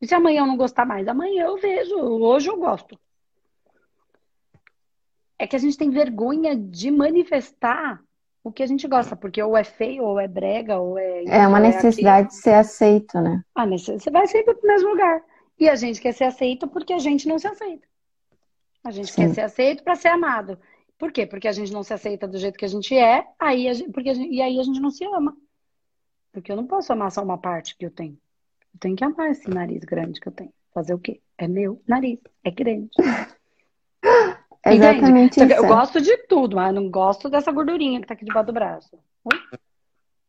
[0.02, 1.08] E se amanhã eu não gostar mais?
[1.08, 3.00] Amanhã eu vejo, hoje eu gosto.
[5.40, 8.02] É que a gente tem vergonha de manifestar
[8.44, 11.24] o que a gente gosta, porque ou é feio, ou é brega, ou é.
[11.26, 13.44] É uma é necessidade é de ser aceito, né?
[13.54, 15.22] Ah, você vai sempre pro mesmo lugar.
[15.60, 17.88] E a gente quer ser aceito porque a gente não se aceita.
[18.84, 19.22] A gente Sim.
[19.22, 20.58] quer ser aceito para ser amado.
[20.98, 21.26] Por quê?
[21.26, 24.14] Porque a gente não se aceita do jeito que a gente é, aí gente, porque
[24.14, 25.36] gente, e aí a gente não se ama.
[26.32, 28.18] Porque eu não posso amar só uma parte que eu tenho.
[28.74, 30.54] Eu tenho que amar esse nariz grande que eu tenho.
[30.74, 31.22] Fazer o quê?
[31.38, 32.90] É meu nariz, é grande.
[34.66, 35.54] Exatamente isso.
[35.54, 39.00] Eu gosto de tudo, mas não gosto dessa gordurinha que tá aqui debaixo do braço.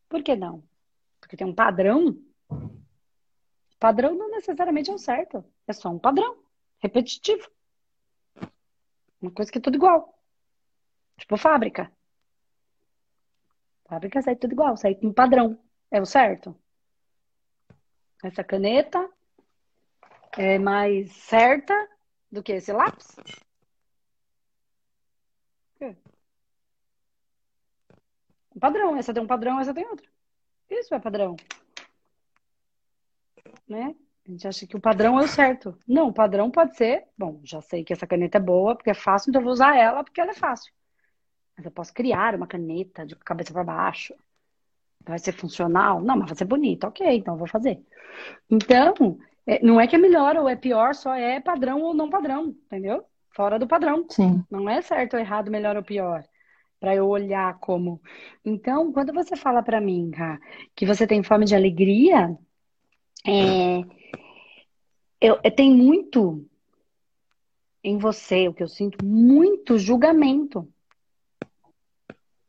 [0.08, 0.62] Por que não?
[1.20, 2.16] Porque tem um padrão.
[3.78, 5.44] Padrão não necessariamente é o certo.
[5.66, 6.36] É só um padrão.
[6.78, 7.48] Repetitivo.
[9.20, 10.17] Uma coisa que é tudo igual.
[11.18, 11.92] Tipo fábrica.
[13.86, 15.58] Fábrica sai tudo igual, sai com padrão.
[15.90, 16.56] É o certo?
[18.22, 19.10] Essa caneta
[20.36, 21.74] é mais certa
[22.30, 23.16] do que esse lápis?
[28.54, 28.96] Um padrão.
[28.96, 30.10] Essa tem um padrão, essa tem outro.
[30.68, 31.36] Isso é padrão.
[33.68, 33.94] Né?
[34.26, 35.78] A gente acha que o padrão é o certo.
[35.86, 38.94] Não, o padrão pode ser, bom, já sei que essa caneta é boa porque é
[38.94, 40.72] fácil, então eu vou usar ela porque ela é fácil.
[41.58, 44.14] Mas eu posso criar uma caneta de cabeça para baixo.
[45.04, 46.00] Vai ser funcional?
[46.00, 46.86] Não, mas vai ser bonita.
[46.86, 47.82] Ok, então eu vou fazer.
[48.48, 52.08] Então, é, não é que é melhor ou é pior, só é padrão ou não
[52.08, 53.04] padrão, entendeu?
[53.34, 54.06] Fora do padrão.
[54.08, 54.44] Sim.
[54.48, 56.24] Não é certo ou errado, melhor ou pior.
[56.78, 58.00] Para eu olhar como.
[58.44, 60.12] Então, quando você fala para mim,
[60.76, 62.38] que você tem fome de alegria,
[63.26, 63.80] é,
[65.20, 66.46] eu, eu, tem muito
[67.82, 70.68] em você, o que eu sinto, muito julgamento.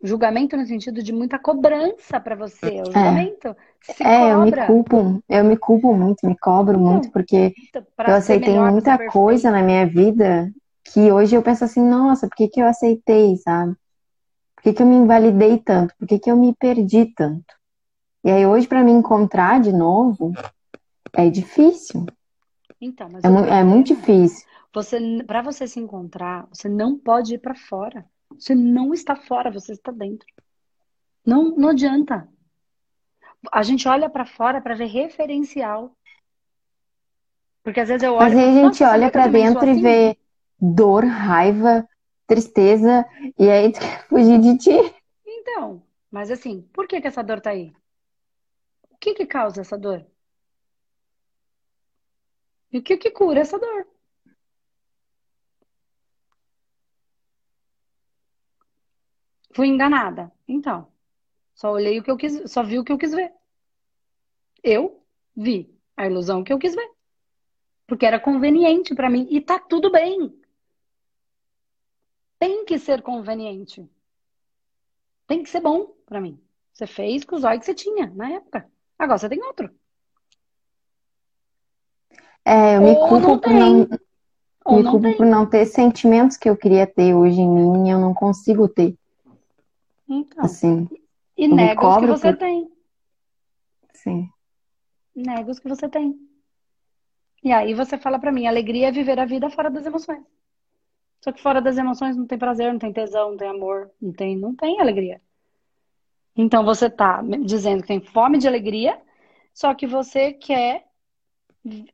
[0.01, 2.67] Julgamento no sentido de muita cobrança para você.
[2.67, 2.85] O é.
[2.85, 3.55] julgamento.
[3.81, 7.83] Se é, eu me culpo, eu me culpo muito, me cobro então, muito, porque então,
[8.07, 10.51] eu aceitei muita coisa na minha vida
[10.85, 13.75] que hoje eu penso assim, nossa, por que, que eu aceitei, sabe?
[14.55, 15.93] Por que, que eu me invalidei tanto?
[15.97, 17.55] Por que, que eu me perdi tanto?
[18.23, 20.33] E aí hoje, para me encontrar de novo,
[21.13, 22.05] é difícil.
[22.81, 24.45] Então, é, mu é muito difícil.
[24.73, 28.05] Você, para você se encontrar, você não pode ir para fora.
[28.39, 30.27] Você não está fora, você está dentro.
[31.25, 32.27] Não, não adianta.
[33.51, 35.95] A gente olha para fora para ver referencial.
[37.61, 38.29] Porque às vezes eu olho.
[38.29, 39.79] Mas aí a gente olha para dentro assim.
[39.79, 40.17] e vê
[40.59, 41.87] dor, raiva,
[42.25, 43.05] tristeza,
[43.37, 44.95] e aí tu quer fugir de ti.
[45.25, 47.73] Então, mas assim, por que, que essa dor tá aí?
[48.89, 50.05] O que que causa essa dor?
[52.71, 53.87] E o que que cura essa dor?
[59.59, 60.31] Fui enganada.
[60.47, 60.87] Então,
[61.53, 63.33] só olhei o que eu quis, só vi o que eu quis ver.
[64.63, 65.03] Eu
[65.35, 66.89] vi a ilusão que eu quis ver.
[67.85, 70.33] Porque era conveniente para mim e tá tudo bem.
[72.39, 73.85] Tem que ser conveniente.
[75.27, 76.39] Tem que ser bom para mim.
[76.71, 78.65] Você fez com os olhos que você tinha na época.
[78.97, 79.69] Agora você tem outro.
[82.45, 83.89] É, eu me Ou culpo não por não,
[84.63, 85.17] Ou me não culpo tem.
[85.17, 88.65] por não ter sentimentos que eu queria ter hoje em mim e eu não consigo
[88.65, 88.97] ter.
[90.09, 90.43] Então.
[90.43, 90.87] Assim.
[91.37, 92.37] E nega os que você por...
[92.37, 92.71] tem.
[93.93, 94.29] Sim.
[95.15, 96.19] Nega os que você tem.
[97.43, 100.23] E aí você fala para mim, alegria é viver a vida fora das emoções.
[101.23, 104.11] Só que fora das emoções não tem prazer, não tem tesão, não tem amor, não
[104.11, 105.21] tem, não tem alegria.
[106.35, 109.01] Então você tá dizendo que tem fome de alegria,
[109.53, 110.87] só que você quer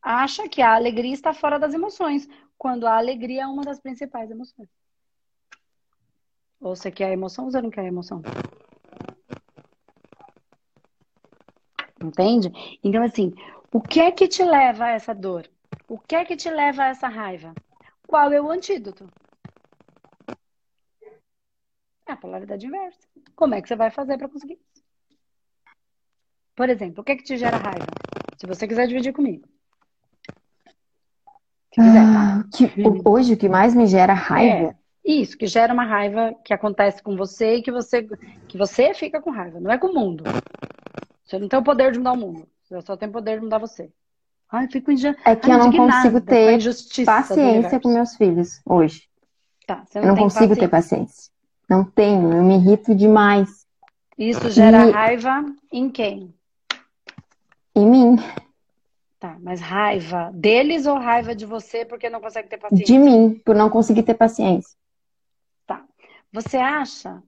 [0.01, 4.29] acha que a alegria está fora das emoções, quando a alegria é uma das principais
[4.29, 4.69] emoções.
[6.65, 8.23] Ou você quer a emoção ou você não quer a emoção?
[12.03, 12.51] Entende?
[12.83, 13.35] Então, assim,
[13.71, 15.47] o que é que te leva a essa dor?
[15.87, 17.53] O que é que te leva a essa raiva?
[18.07, 19.07] Qual é o antídoto?
[22.07, 23.07] É a polaridade inversa.
[23.35, 24.83] Como é que você vai fazer para conseguir isso?
[26.55, 27.85] Por exemplo, o que é que te gera raiva?
[28.39, 29.47] Se você quiser dividir comigo.
[31.71, 32.39] Quiser, tá?
[32.39, 32.71] ah, que,
[33.07, 34.84] hoje o que mais me gera raiva é.
[35.05, 38.07] Isso, que gera uma raiva que acontece com você e que você,
[38.47, 39.59] que você fica com raiva.
[39.59, 40.23] Não é com o mundo.
[41.23, 42.47] Você não tem o poder de mudar o mundo.
[42.63, 43.91] Você só tem o poder de mudar você.
[44.51, 45.15] Ai, fico inja...
[45.23, 46.59] É que Ai, eu não consigo ter
[47.05, 49.07] paciência com meus filhos hoje.
[49.67, 50.55] Tá, não eu não consigo paciência.
[50.55, 51.31] ter paciência.
[51.69, 53.65] Não tenho, eu me irrito demais.
[54.17, 54.91] Isso gera e...
[54.91, 56.33] raiva em quem?
[57.75, 58.15] Em mim.
[59.19, 62.85] Tá, mas raiva deles ou raiva de você porque não consegue ter paciência?
[62.85, 64.75] De mim, por não conseguir ter paciência.
[66.35, 67.23] Você acha?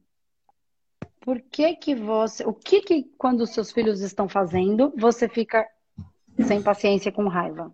[1.22, 5.66] Por que que você, o que que quando os seus filhos estão fazendo, você fica
[6.46, 7.74] sem paciência com raiva?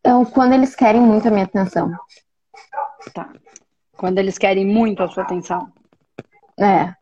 [0.00, 1.92] Então, quando eles querem muito a minha atenção.
[3.12, 3.30] Tá.
[3.92, 5.70] Quando eles querem muito a sua atenção.
[6.58, 6.94] É.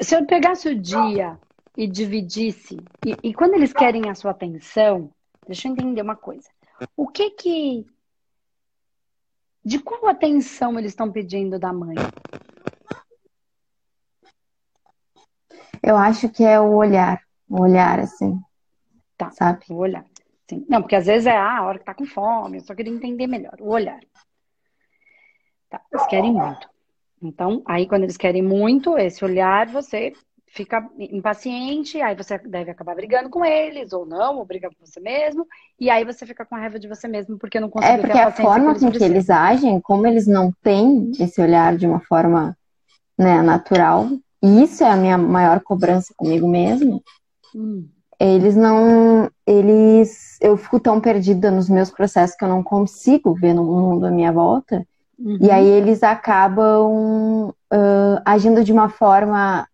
[0.00, 1.36] Se eu pegasse o dia
[1.76, 5.10] e dividisse, e, e quando eles querem a sua atenção,
[5.44, 6.48] deixa eu entender uma coisa.
[6.96, 7.86] O que que.
[9.64, 11.96] De qual atenção eles estão pedindo da mãe?
[15.82, 17.22] Eu acho que é o olhar.
[17.48, 18.40] O olhar, assim.
[19.16, 19.30] Tá.
[19.32, 19.64] Sabe?
[19.68, 20.04] O olhar.
[20.48, 20.64] Sim.
[20.68, 22.92] Não, porque às vezes é ah, a hora que tá com fome, eu só queria
[22.92, 23.56] entender melhor.
[23.60, 24.00] O olhar.
[25.68, 25.80] Tá.
[25.92, 26.68] Eles querem muito.
[27.22, 30.12] Então, aí quando eles querem muito, esse olhar, você
[30.52, 34.98] fica impaciente, aí você deve acabar brigando com eles, ou não, ou briga com você
[34.98, 35.46] mesmo,
[35.78, 38.32] e aí você fica com raiva de você mesmo porque não conseguiu É porque a,
[38.32, 42.56] forma com que eles agem, como eles não têm esse olhar de uma forma
[43.16, 44.08] né, natural,
[44.42, 47.00] e isso é a minha maior cobrança comigo mesmo,
[47.54, 47.86] hum.
[48.18, 53.54] eles não, eles, eu fico tão perdida nos meus processos que eu não consigo ver
[53.54, 54.84] no mundo à minha volta,
[55.16, 55.38] uhum.
[55.40, 59.69] e aí eles acabam uh, agindo de uma forma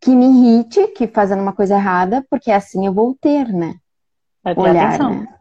[0.00, 3.78] que me irrite, que fazendo uma coisa errada, porque assim eu vou ter, né?
[4.42, 5.20] Vai ter Olhar, atenção.
[5.20, 5.40] Né?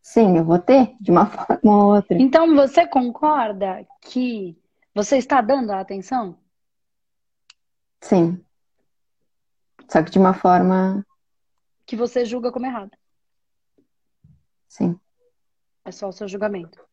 [0.00, 2.16] Sim, eu vou ter, de uma forma ou outra.
[2.16, 4.56] Então, você concorda que
[4.94, 6.38] você está dando a atenção?
[8.00, 8.40] Sim.
[9.88, 11.04] Só que de uma forma.
[11.84, 12.96] Que você julga como errada.
[14.68, 14.98] Sim.
[15.84, 16.84] É só o seu julgamento.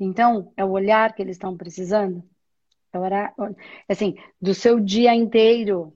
[0.00, 2.24] Então, é o olhar que eles estão precisando.
[2.92, 5.94] É assim, do seu dia inteiro.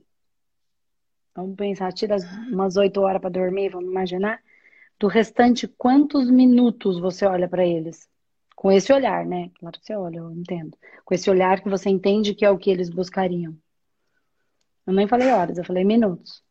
[1.35, 2.17] Vamos pensar, tira
[2.51, 4.41] umas oito horas para dormir, vamos imaginar.
[4.99, 8.09] Do restante, quantos minutos você olha para eles?
[8.55, 9.49] Com esse olhar, né?
[9.59, 10.77] Claro que você olha, eu entendo.
[11.05, 13.55] Com esse olhar que você entende que é o que eles buscariam.
[14.85, 16.43] Eu nem falei horas, eu falei minutos.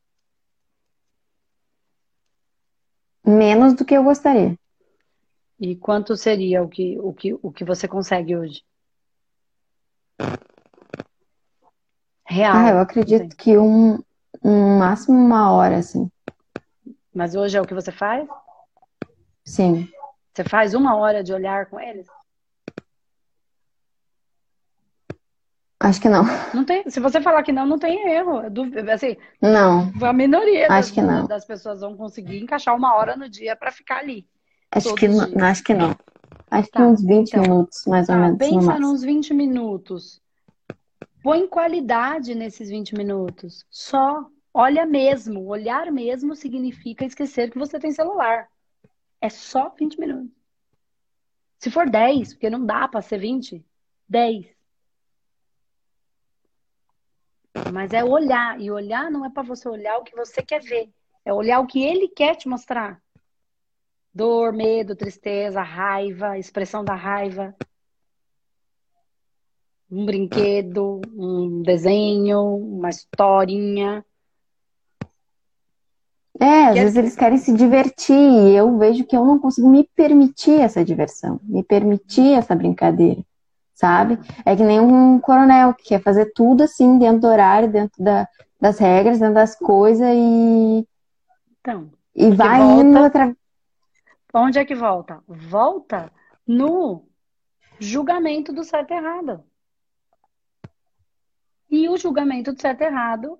[3.26, 4.58] Menos do que eu gostaria.
[5.60, 8.62] E quanto seria o que, o que, o que você consegue hoje?
[12.24, 12.56] Real.
[12.56, 13.98] Ah, eu acredito que um,
[14.42, 16.10] um máximo uma hora, assim.
[17.14, 18.28] Mas hoje é o que você faz?
[19.44, 19.88] Sim.
[20.34, 22.06] Você faz uma hora de olhar com eles?
[25.80, 26.24] Acho que não.
[26.52, 26.88] Não tem.
[26.90, 28.42] Se você falar que não, não tem erro.
[28.92, 29.92] Assim, não.
[30.02, 31.26] A minoria acho das, que não.
[31.26, 34.26] das pessoas vão conseguir encaixar uma hora no dia para ficar ali.
[34.70, 35.96] Acho que não, acho que não.
[36.50, 38.38] Acho tá, que uns 20 então, minutos, mais ou tá, menos.
[38.38, 40.20] Pensa nos 20 minutos.
[41.28, 43.66] Põe qualidade nesses 20 minutos.
[43.68, 45.44] Só olha mesmo.
[45.44, 48.48] Olhar mesmo significa esquecer que você tem celular.
[49.20, 50.32] É só 20 minutos.
[51.58, 53.62] Se for 10, porque não dá para ser 20,
[54.08, 54.46] 10.
[57.74, 58.58] Mas é olhar.
[58.58, 60.90] E olhar não é para você olhar o que você quer ver.
[61.26, 63.02] É olhar o que ele quer te mostrar.
[64.14, 67.54] Dor, medo, tristeza, raiva, expressão da raiva.
[69.90, 74.04] Um brinquedo, um desenho, uma historinha.
[76.40, 79.82] É, às vezes eles querem se divertir e eu vejo que eu não consigo me
[79.96, 83.24] permitir essa diversão, me permitir essa brincadeira
[83.78, 84.18] sabe?
[84.44, 88.26] É que nem um coronel que quer fazer tudo assim, dentro do horário, dentro da,
[88.60, 90.86] das regras, dentro das coisas e.
[91.60, 91.88] Então.
[92.14, 92.82] E vai volta...
[92.82, 93.36] indo outra.
[94.34, 95.22] Onde é que volta?
[95.28, 96.12] Volta
[96.44, 97.04] no
[97.78, 99.44] julgamento do certo e errado.
[101.70, 103.38] E o julgamento do certo e errado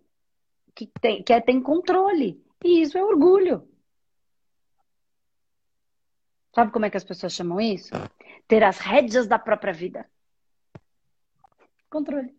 [0.75, 2.45] que, tem, que é, tem controle.
[2.65, 3.69] E isso é orgulho.
[6.55, 7.93] Sabe como é que as pessoas chamam isso?
[8.47, 10.09] Ter as rédeas da própria vida.
[11.89, 12.37] Controle.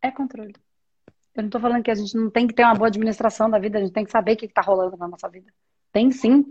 [0.00, 0.54] É controle.
[1.34, 3.58] Eu não estou falando que a gente não tem que ter uma boa administração da
[3.58, 5.52] vida, a gente tem que saber o que está rolando na nossa vida.
[5.92, 6.44] Tem sim.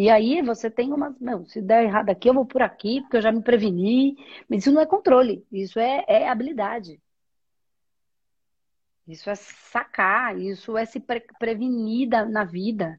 [0.00, 1.14] E aí você tem uma.
[1.20, 4.16] Não, se der errado aqui, eu vou por aqui, porque eu já me preveni.
[4.48, 6.98] Mas isso não é controle, isso é, é habilidade.
[9.06, 12.98] Isso é sacar, isso é se pre prevenir da, na vida.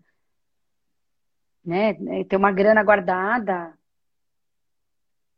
[1.66, 1.98] Né?
[2.20, 3.76] É ter uma grana guardada,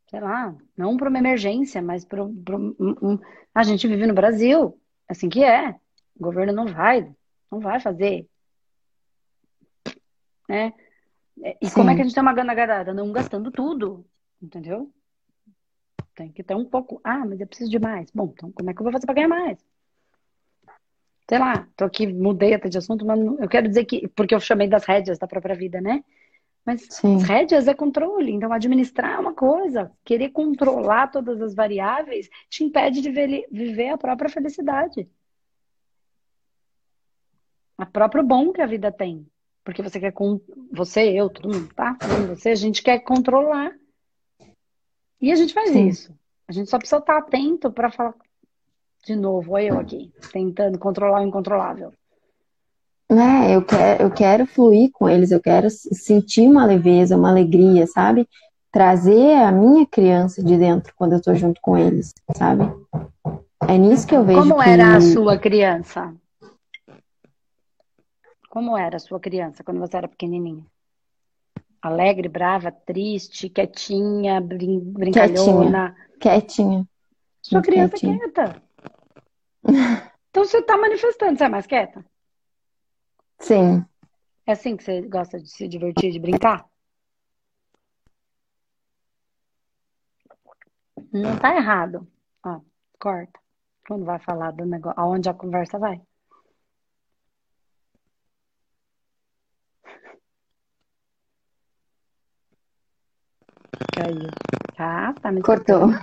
[0.10, 3.20] sei lá, não para uma emergência, mas para um, um,
[3.56, 5.70] a gente vive no Brasil, assim que é.
[6.14, 7.10] O governo não vai,
[7.50, 8.28] não vai fazer,
[10.50, 10.74] né?
[11.38, 11.76] E Sim.
[11.76, 12.94] como é que a gente tem uma grana guardada?
[12.94, 14.06] Não gastando tudo,
[14.42, 14.92] entendeu?
[16.16, 17.02] Tem que ter um pouco.
[17.04, 18.12] Ah, mas eu preciso de mais.
[18.12, 19.58] Bom, então como é que eu vou fazer para ganhar mais?
[21.28, 24.40] Sei lá, tô aqui, mudei até de assunto, mas eu quero dizer que, porque eu
[24.40, 26.04] chamei das rédeas da própria vida, né?
[26.66, 27.16] Mas Sim.
[27.16, 28.32] as rédeas é controle.
[28.32, 29.92] Então, administrar é uma coisa.
[30.04, 35.10] Querer controlar todas as variáveis te impede de viver a própria felicidade.
[37.78, 39.28] A próprio bom que a vida tem.
[39.64, 40.12] Porque você quer.
[40.12, 40.40] Com...
[40.72, 41.98] Você, eu, todo mundo, tá?
[42.30, 43.72] Você, a gente quer controlar.
[45.22, 45.88] E a gente faz Sim.
[45.88, 46.14] isso.
[46.48, 48.16] A gente só precisa estar atento para falar.
[49.06, 51.94] De novo, olha eu aqui, tentando controlar o incontrolável
[53.14, 57.86] né, eu quero, eu quero fluir com eles, eu quero sentir uma leveza, uma alegria,
[57.88, 58.28] sabe?
[58.72, 62.70] Trazer a minha criança de dentro quando eu tô junto com eles, sabe?
[63.68, 64.40] É nisso que eu vejo.
[64.40, 64.70] Como que...
[64.70, 66.14] era a sua criança?
[68.54, 70.64] Como era a sua criança quando você era pequenininha?
[71.82, 75.96] Alegre, brava, triste, quietinha, brin brincalhona?
[76.20, 76.86] Quietinha.
[76.86, 76.88] quietinha.
[77.42, 78.20] Sua criança quietinha.
[78.20, 78.62] quieta.
[80.30, 82.04] Então você tá manifestando, você é mais quieta?
[83.40, 83.86] Sim.
[84.48, 86.66] É assim que você gosta de se divertir, de brincar?
[91.12, 92.08] Não tá errado.
[92.44, 92.62] Ó,
[93.00, 93.40] corta.
[93.88, 96.02] Quando vai falar do negócio, aonde a conversa vai?
[104.04, 104.30] Caiu.
[104.76, 105.88] Tá, tá me Cortou.
[105.88, 105.94] Uh,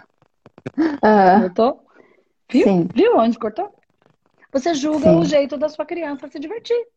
[1.43, 1.87] cortou?
[2.51, 2.65] Viu?
[2.65, 2.89] Sim.
[2.95, 3.75] Viu onde cortou?
[4.53, 5.19] Você julga Sim.
[5.19, 6.89] o jeito da sua criança se divertir.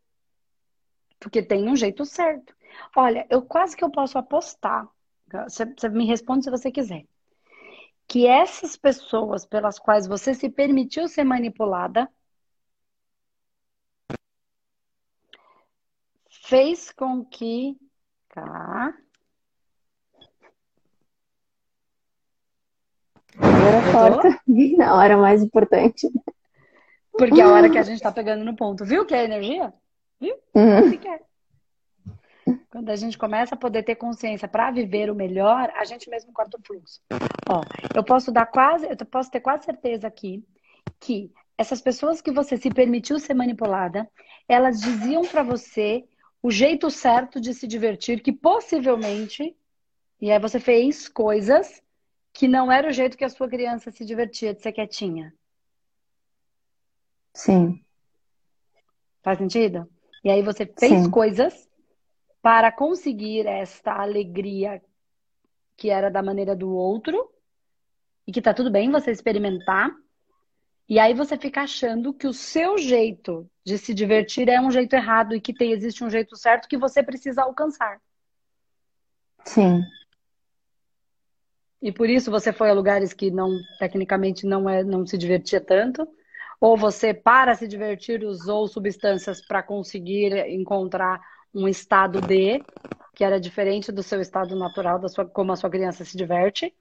[1.20, 2.54] Porque tem um jeito certo.
[2.96, 4.88] Olha, eu quase que eu posso apostar.
[5.48, 7.06] Você, você me responde se você quiser.
[8.08, 12.10] Que essas pessoas pelas quais você se permitiu ser manipulada
[16.28, 17.76] fez com que.
[18.28, 18.92] Tá.
[24.76, 26.08] Na hora mais importante.
[27.12, 28.84] Porque é a hora que a gente tá pegando no ponto.
[28.84, 29.72] Viu que é energia?
[30.20, 30.34] Viu?
[30.54, 30.96] Uhum.
[30.96, 31.20] Que é.
[32.70, 36.32] Quando a gente começa a poder ter consciência para viver o melhor, a gente mesmo
[36.32, 37.00] corta o fluxo.
[37.48, 37.62] Ó,
[37.94, 40.44] eu posso dar quase, eu posso ter quase certeza aqui
[41.00, 44.08] que essas pessoas que você se permitiu ser manipulada,
[44.48, 46.04] elas diziam para você
[46.42, 49.56] o jeito certo de se divertir, que possivelmente,
[50.20, 51.82] e aí você fez coisas
[52.34, 55.32] que não era o jeito que a sua criança se divertia de ser quietinha.
[57.32, 57.80] Sim.
[59.22, 59.88] Faz sentido?
[60.22, 61.10] E aí você fez Sim.
[61.10, 61.70] coisas
[62.42, 64.82] para conseguir esta alegria
[65.76, 67.32] que era da maneira do outro
[68.26, 69.90] e que tá tudo bem você experimentar.
[70.88, 74.94] E aí você fica achando que o seu jeito de se divertir é um jeito
[74.94, 78.00] errado e que tem, existe um jeito certo que você precisa alcançar.
[79.44, 79.82] Sim.
[81.84, 85.60] E por isso você foi a lugares que não tecnicamente não é não se divertia
[85.60, 86.08] tanto,
[86.58, 91.20] ou você para se divertir usou substâncias para conseguir encontrar
[91.54, 92.62] um estado de
[93.14, 96.74] que era diferente do seu estado natural, da sua, como a sua criança se diverte.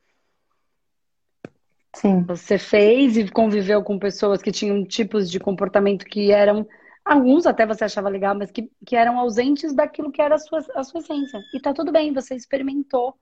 [1.93, 2.23] Sim.
[2.23, 6.65] Você fez e conviveu com pessoas que tinham tipos de comportamento que eram,
[7.03, 10.65] alguns até você achava legal, mas que, que eram ausentes daquilo que era a sua,
[10.75, 11.41] a sua essência.
[11.53, 13.13] E tá tudo bem, você experimentou.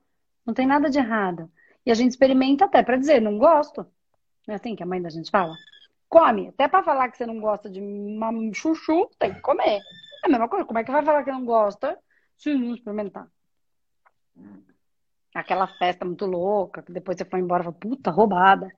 [0.46, 1.50] Não tem nada de errado.
[1.84, 3.86] E a gente experimenta até para dizer, não gosto.
[4.46, 5.54] Não é assim que a mãe da gente fala?
[6.08, 6.48] Come.
[6.48, 7.80] Até para falar que você não gosta de
[8.54, 9.80] chuchu, tem que comer.
[10.22, 10.64] É a mesma coisa.
[10.64, 11.98] Como é que vai falar que não gosta
[12.36, 13.26] se não experimentar?
[15.34, 18.70] Aquela festa muito louca, que depois você foi embora e fala, puta, roubada.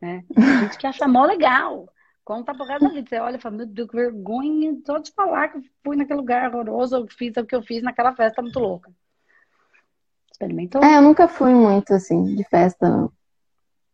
[0.00, 0.24] Né?
[0.36, 1.88] A gente que acha mó legal.
[2.24, 3.08] Conta por causa da vida.
[3.08, 6.54] Você olha e fala, meu Deus, que vergonha só de falar que fui naquele lugar
[6.54, 8.92] horroroso, eu fiz o que eu fiz naquela festa muito louca.
[10.34, 10.82] Experimentou?
[10.82, 13.08] É, eu nunca fui muito assim, de festa.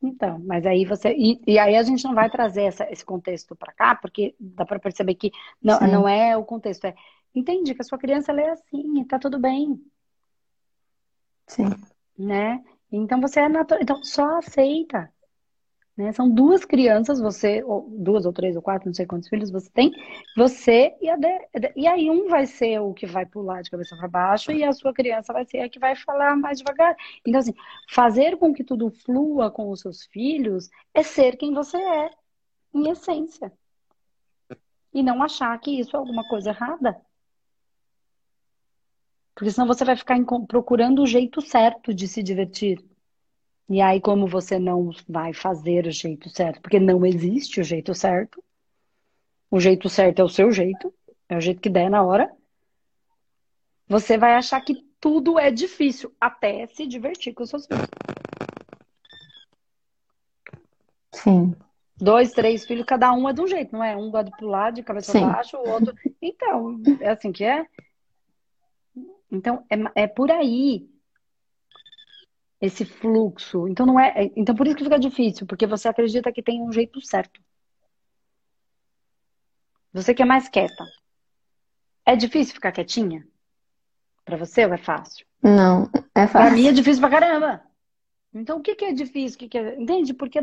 [0.03, 1.12] Então, mas aí você.
[1.12, 4.64] E, e aí a gente não vai trazer essa, esse contexto para cá, porque dá
[4.64, 5.30] para perceber que
[5.62, 6.95] não, não é o contexto, é.
[7.34, 9.78] Entende que a sua criança é assim, tá tudo bem.
[11.47, 11.68] Sim.
[12.18, 12.64] Né?
[12.91, 13.82] Então você é natural.
[13.82, 15.12] Então só aceita.
[16.01, 16.12] Né?
[16.12, 19.70] São duas crianças, você, ou duas ou três ou quatro, não sei quantos filhos você
[19.70, 19.92] tem,
[20.34, 23.94] você e a de, e aí um vai ser o que vai pular de cabeça
[23.96, 26.96] para baixo e a sua criança vai ser a que vai falar mais devagar.
[27.26, 27.55] Então assim,
[27.88, 32.11] fazer com que tudo flua com os seus filhos é ser quem você é,
[32.74, 33.53] em essência.
[34.94, 37.01] E não achar que isso é alguma coisa errada.
[39.34, 42.89] Porque senão você vai ficar procurando o jeito certo de se divertir.
[43.70, 47.94] E aí, como você não vai fazer o jeito certo, porque não existe o jeito
[47.94, 48.42] certo,
[49.48, 50.92] o jeito certo é o seu jeito,
[51.28, 52.28] é o jeito que der na hora,
[53.86, 57.86] você vai achar que tudo é difícil, até se divertir com os seus filhos.
[61.12, 61.54] Sim.
[61.96, 63.96] Dois, três filhos, cada um é de um jeito, não é?
[63.96, 65.20] Um gosta pro lado, de cabeça Sim.
[65.20, 65.94] baixo, o outro.
[66.20, 67.64] Então, é assim que é.
[69.30, 70.90] Então, é, é por aí
[72.61, 73.66] esse fluxo.
[73.68, 76.62] Então não é, é, então por isso que fica difícil, porque você acredita que tem
[76.62, 77.40] um jeito certo.
[79.92, 80.84] Você que é mais quieta.
[82.04, 83.26] É difícil ficar quietinha?
[84.24, 85.26] Para você ou é fácil?
[85.42, 86.32] Não, é fácil.
[86.32, 87.62] Para mim é difícil pra caramba.
[88.32, 89.36] Então o que, que é difícil?
[89.36, 89.80] O que, que é...
[89.80, 90.14] Entende?
[90.14, 90.42] Porque é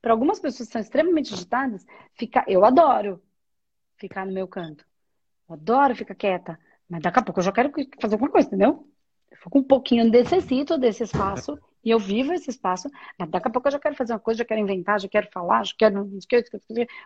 [0.00, 3.22] para algumas pessoas que são extremamente agitadas, ficar, eu adoro
[3.96, 4.84] ficar no meu canto.
[5.48, 6.58] Eu adoro ficar quieta.
[6.88, 8.91] Mas daqui a pouco eu já quero fazer alguma coisa, entendeu?
[9.50, 12.88] Com um pouquinho, necessito desse espaço e eu vivo esse espaço,
[13.18, 15.28] mas daqui a pouco eu já quero fazer uma coisa, já quero inventar, já quero
[15.32, 16.08] falar, já quero.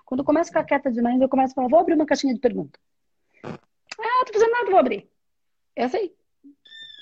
[0.05, 2.35] Quando eu começo a ficar quieta demais, eu começo a falar, vou abrir uma caixinha
[2.35, 2.79] de pergunta.
[3.43, 5.09] Ah, tô fazendo nada, vou abrir.
[5.75, 6.11] É assim.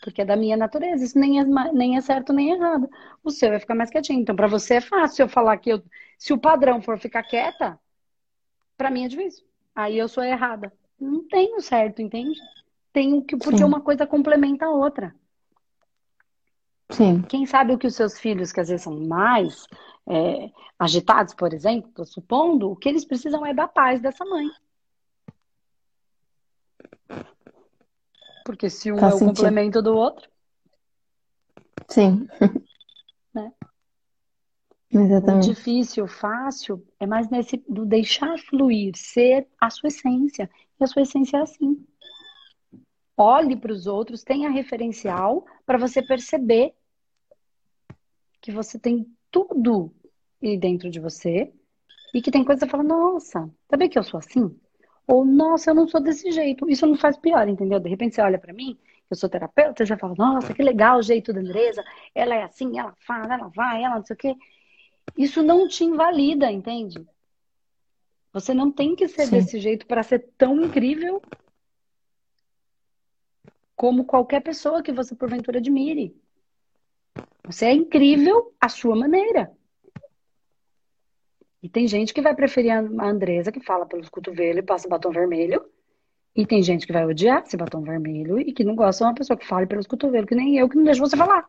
[0.02, 1.04] Porque é da minha natureza.
[1.04, 2.88] Isso nem é, nem é certo nem é errado.
[3.24, 4.20] O seu vai ficar mais quietinho.
[4.20, 5.82] Então, para você é fácil eu falar que eu,
[6.18, 7.78] se o padrão for ficar quieta,
[8.76, 9.44] para mim é difícil.
[9.74, 10.72] Aí eu sou errada.
[11.00, 12.38] Não tenho certo, entende?
[12.92, 13.64] Tenho que, porque Sim.
[13.64, 15.14] uma coisa complementa a outra.
[16.94, 17.22] Sim.
[17.22, 19.66] Quem sabe o que os seus filhos, que às vezes são mais
[20.06, 24.48] é, agitados, por exemplo, supondo, o que eles precisam é da paz dessa mãe.
[28.44, 29.36] Porque se um Faz é o sentido.
[29.36, 30.28] complemento do outro.
[31.88, 32.28] Sim.
[33.34, 33.52] Né?
[34.92, 35.50] Exatamente.
[35.50, 40.48] O difícil, o fácil, é mais nesse do deixar fluir, ser a sua essência.
[40.78, 41.84] E a sua essência é assim.
[43.16, 46.76] Olhe para os outros, tenha referencial para você perceber
[48.44, 49.90] que você tem tudo
[50.60, 51.50] dentro de você
[52.12, 54.54] e que tem coisa que você fala, nossa, sabe que eu sou assim?
[55.06, 56.68] Ou, nossa, eu não sou desse jeito.
[56.68, 57.80] Isso não faz pior, entendeu?
[57.80, 58.78] De repente você olha para mim,
[59.10, 61.82] eu sou terapeuta, e você fala, nossa, que legal o jeito da Andresa,
[62.14, 64.36] ela é assim, ela faz, ela vai, ela não sei o quê.
[65.16, 67.02] Isso não te invalida, entende?
[68.30, 69.30] Você não tem que ser Sim.
[69.30, 71.22] desse jeito para ser tão incrível
[73.74, 76.14] como qualquer pessoa que você porventura admire.
[77.46, 79.52] Você é incrível à sua maneira.
[81.62, 85.10] E tem gente que vai preferir a Andresa, que fala pelos cotovelos e passa batom
[85.10, 85.64] vermelho.
[86.36, 89.14] E tem gente que vai odiar esse batom vermelho e que não gosta de uma
[89.14, 91.46] pessoa que fale pelos cotovelos, que nem eu, que não deixa você falar.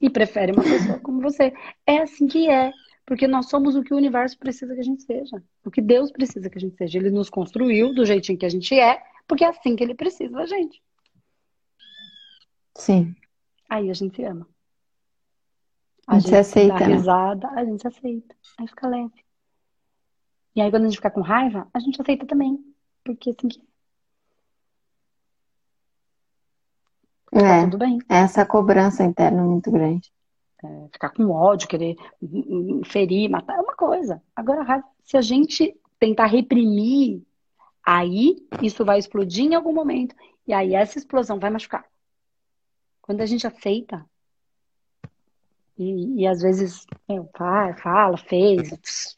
[0.00, 1.52] E prefere uma pessoa como você.
[1.86, 2.72] É assim que é.
[3.06, 5.42] Porque nós somos o que o universo precisa que a gente seja.
[5.64, 6.98] O que Deus precisa que a gente seja.
[6.98, 10.32] Ele nos construiu do jeitinho que a gente é, porque é assim que ele precisa
[10.32, 10.82] da gente.
[12.76, 13.14] Sim.
[13.68, 14.46] Aí a gente se ama.
[16.06, 16.78] A, a gente, gente aceita.
[16.78, 16.94] Dá né?
[16.94, 18.34] risada, a gente aceita.
[18.58, 19.24] Aí fica leve.
[20.54, 22.58] E aí, quando a gente fica com raiva, a gente aceita também.
[23.02, 23.58] Porque assim que.
[27.30, 27.98] Tá é, tudo bem.
[28.08, 30.12] É essa cobrança interna muito grande.
[30.62, 31.96] É, ficar com ódio, querer
[32.86, 34.22] ferir, matar, é uma coisa.
[34.34, 37.22] Agora, se a gente tentar reprimir,
[37.84, 40.14] aí isso vai explodir em algum momento.
[40.46, 41.84] E aí essa explosão vai machucar.
[43.02, 44.04] Quando a gente aceita,
[45.78, 49.16] e, e às vezes meu pai fala, fez,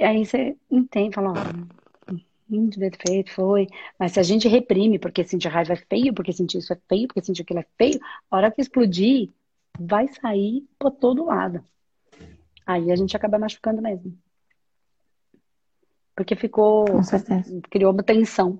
[0.00, 2.14] aí você entende, fala, ó,
[2.48, 3.66] não devia ter feito, foi.
[3.98, 7.08] Mas se a gente reprime porque sentir raiva é feio, porque sentir isso é feio,
[7.08, 8.00] porque sentir aquilo é feio,
[8.30, 9.30] a hora que explodir,
[9.78, 11.62] vai sair por todo lado.
[12.66, 14.16] Aí a gente acaba machucando mesmo.
[16.14, 16.86] Porque ficou.
[16.86, 17.60] Com certeza.
[17.70, 18.58] Criou uma tensão.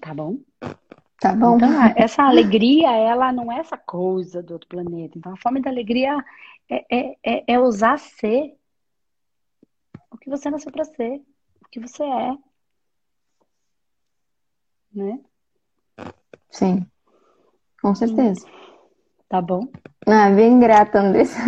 [0.00, 0.38] Tá bom?
[1.20, 1.56] Tá bom.
[1.56, 5.16] Então, essa alegria, ela não é essa coisa do outro planeta.
[5.18, 6.22] Então, a forma da alegria
[6.68, 8.56] é, é, é, é usar ser
[10.10, 11.22] o que você nasceu para ser,
[11.64, 12.36] o que você é.
[14.92, 15.20] Né?
[16.50, 16.86] Sim,
[17.82, 18.46] com certeza.
[19.28, 19.68] Tá bom?
[20.06, 21.38] Ah, bem grata, Andressa.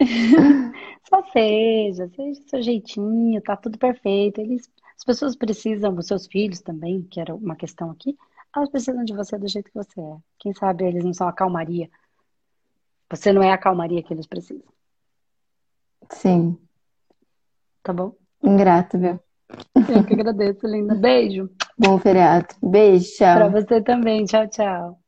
[1.08, 4.40] Só seja, seja seu jeitinho, tá tudo perfeito.
[4.40, 8.16] Eles, as pessoas precisam, os seus filhos também, que era uma questão aqui,
[8.54, 10.16] elas precisam de você do jeito que você é.
[10.38, 11.88] Quem sabe eles não são a calmaria.
[13.10, 14.68] Você não é a calmaria que eles precisam.
[16.10, 16.58] Sim.
[17.82, 18.14] Tá bom?
[18.42, 19.18] Ingrato, viu?
[19.88, 20.94] Eu que agradeço, linda.
[20.94, 21.50] Beijo.
[21.78, 22.54] Bom feriado.
[22.62, 23.34] Beijo, tchau.
[23.34, 24.24] Pra você também.
[24.24, 25.00] Tchau, tchau.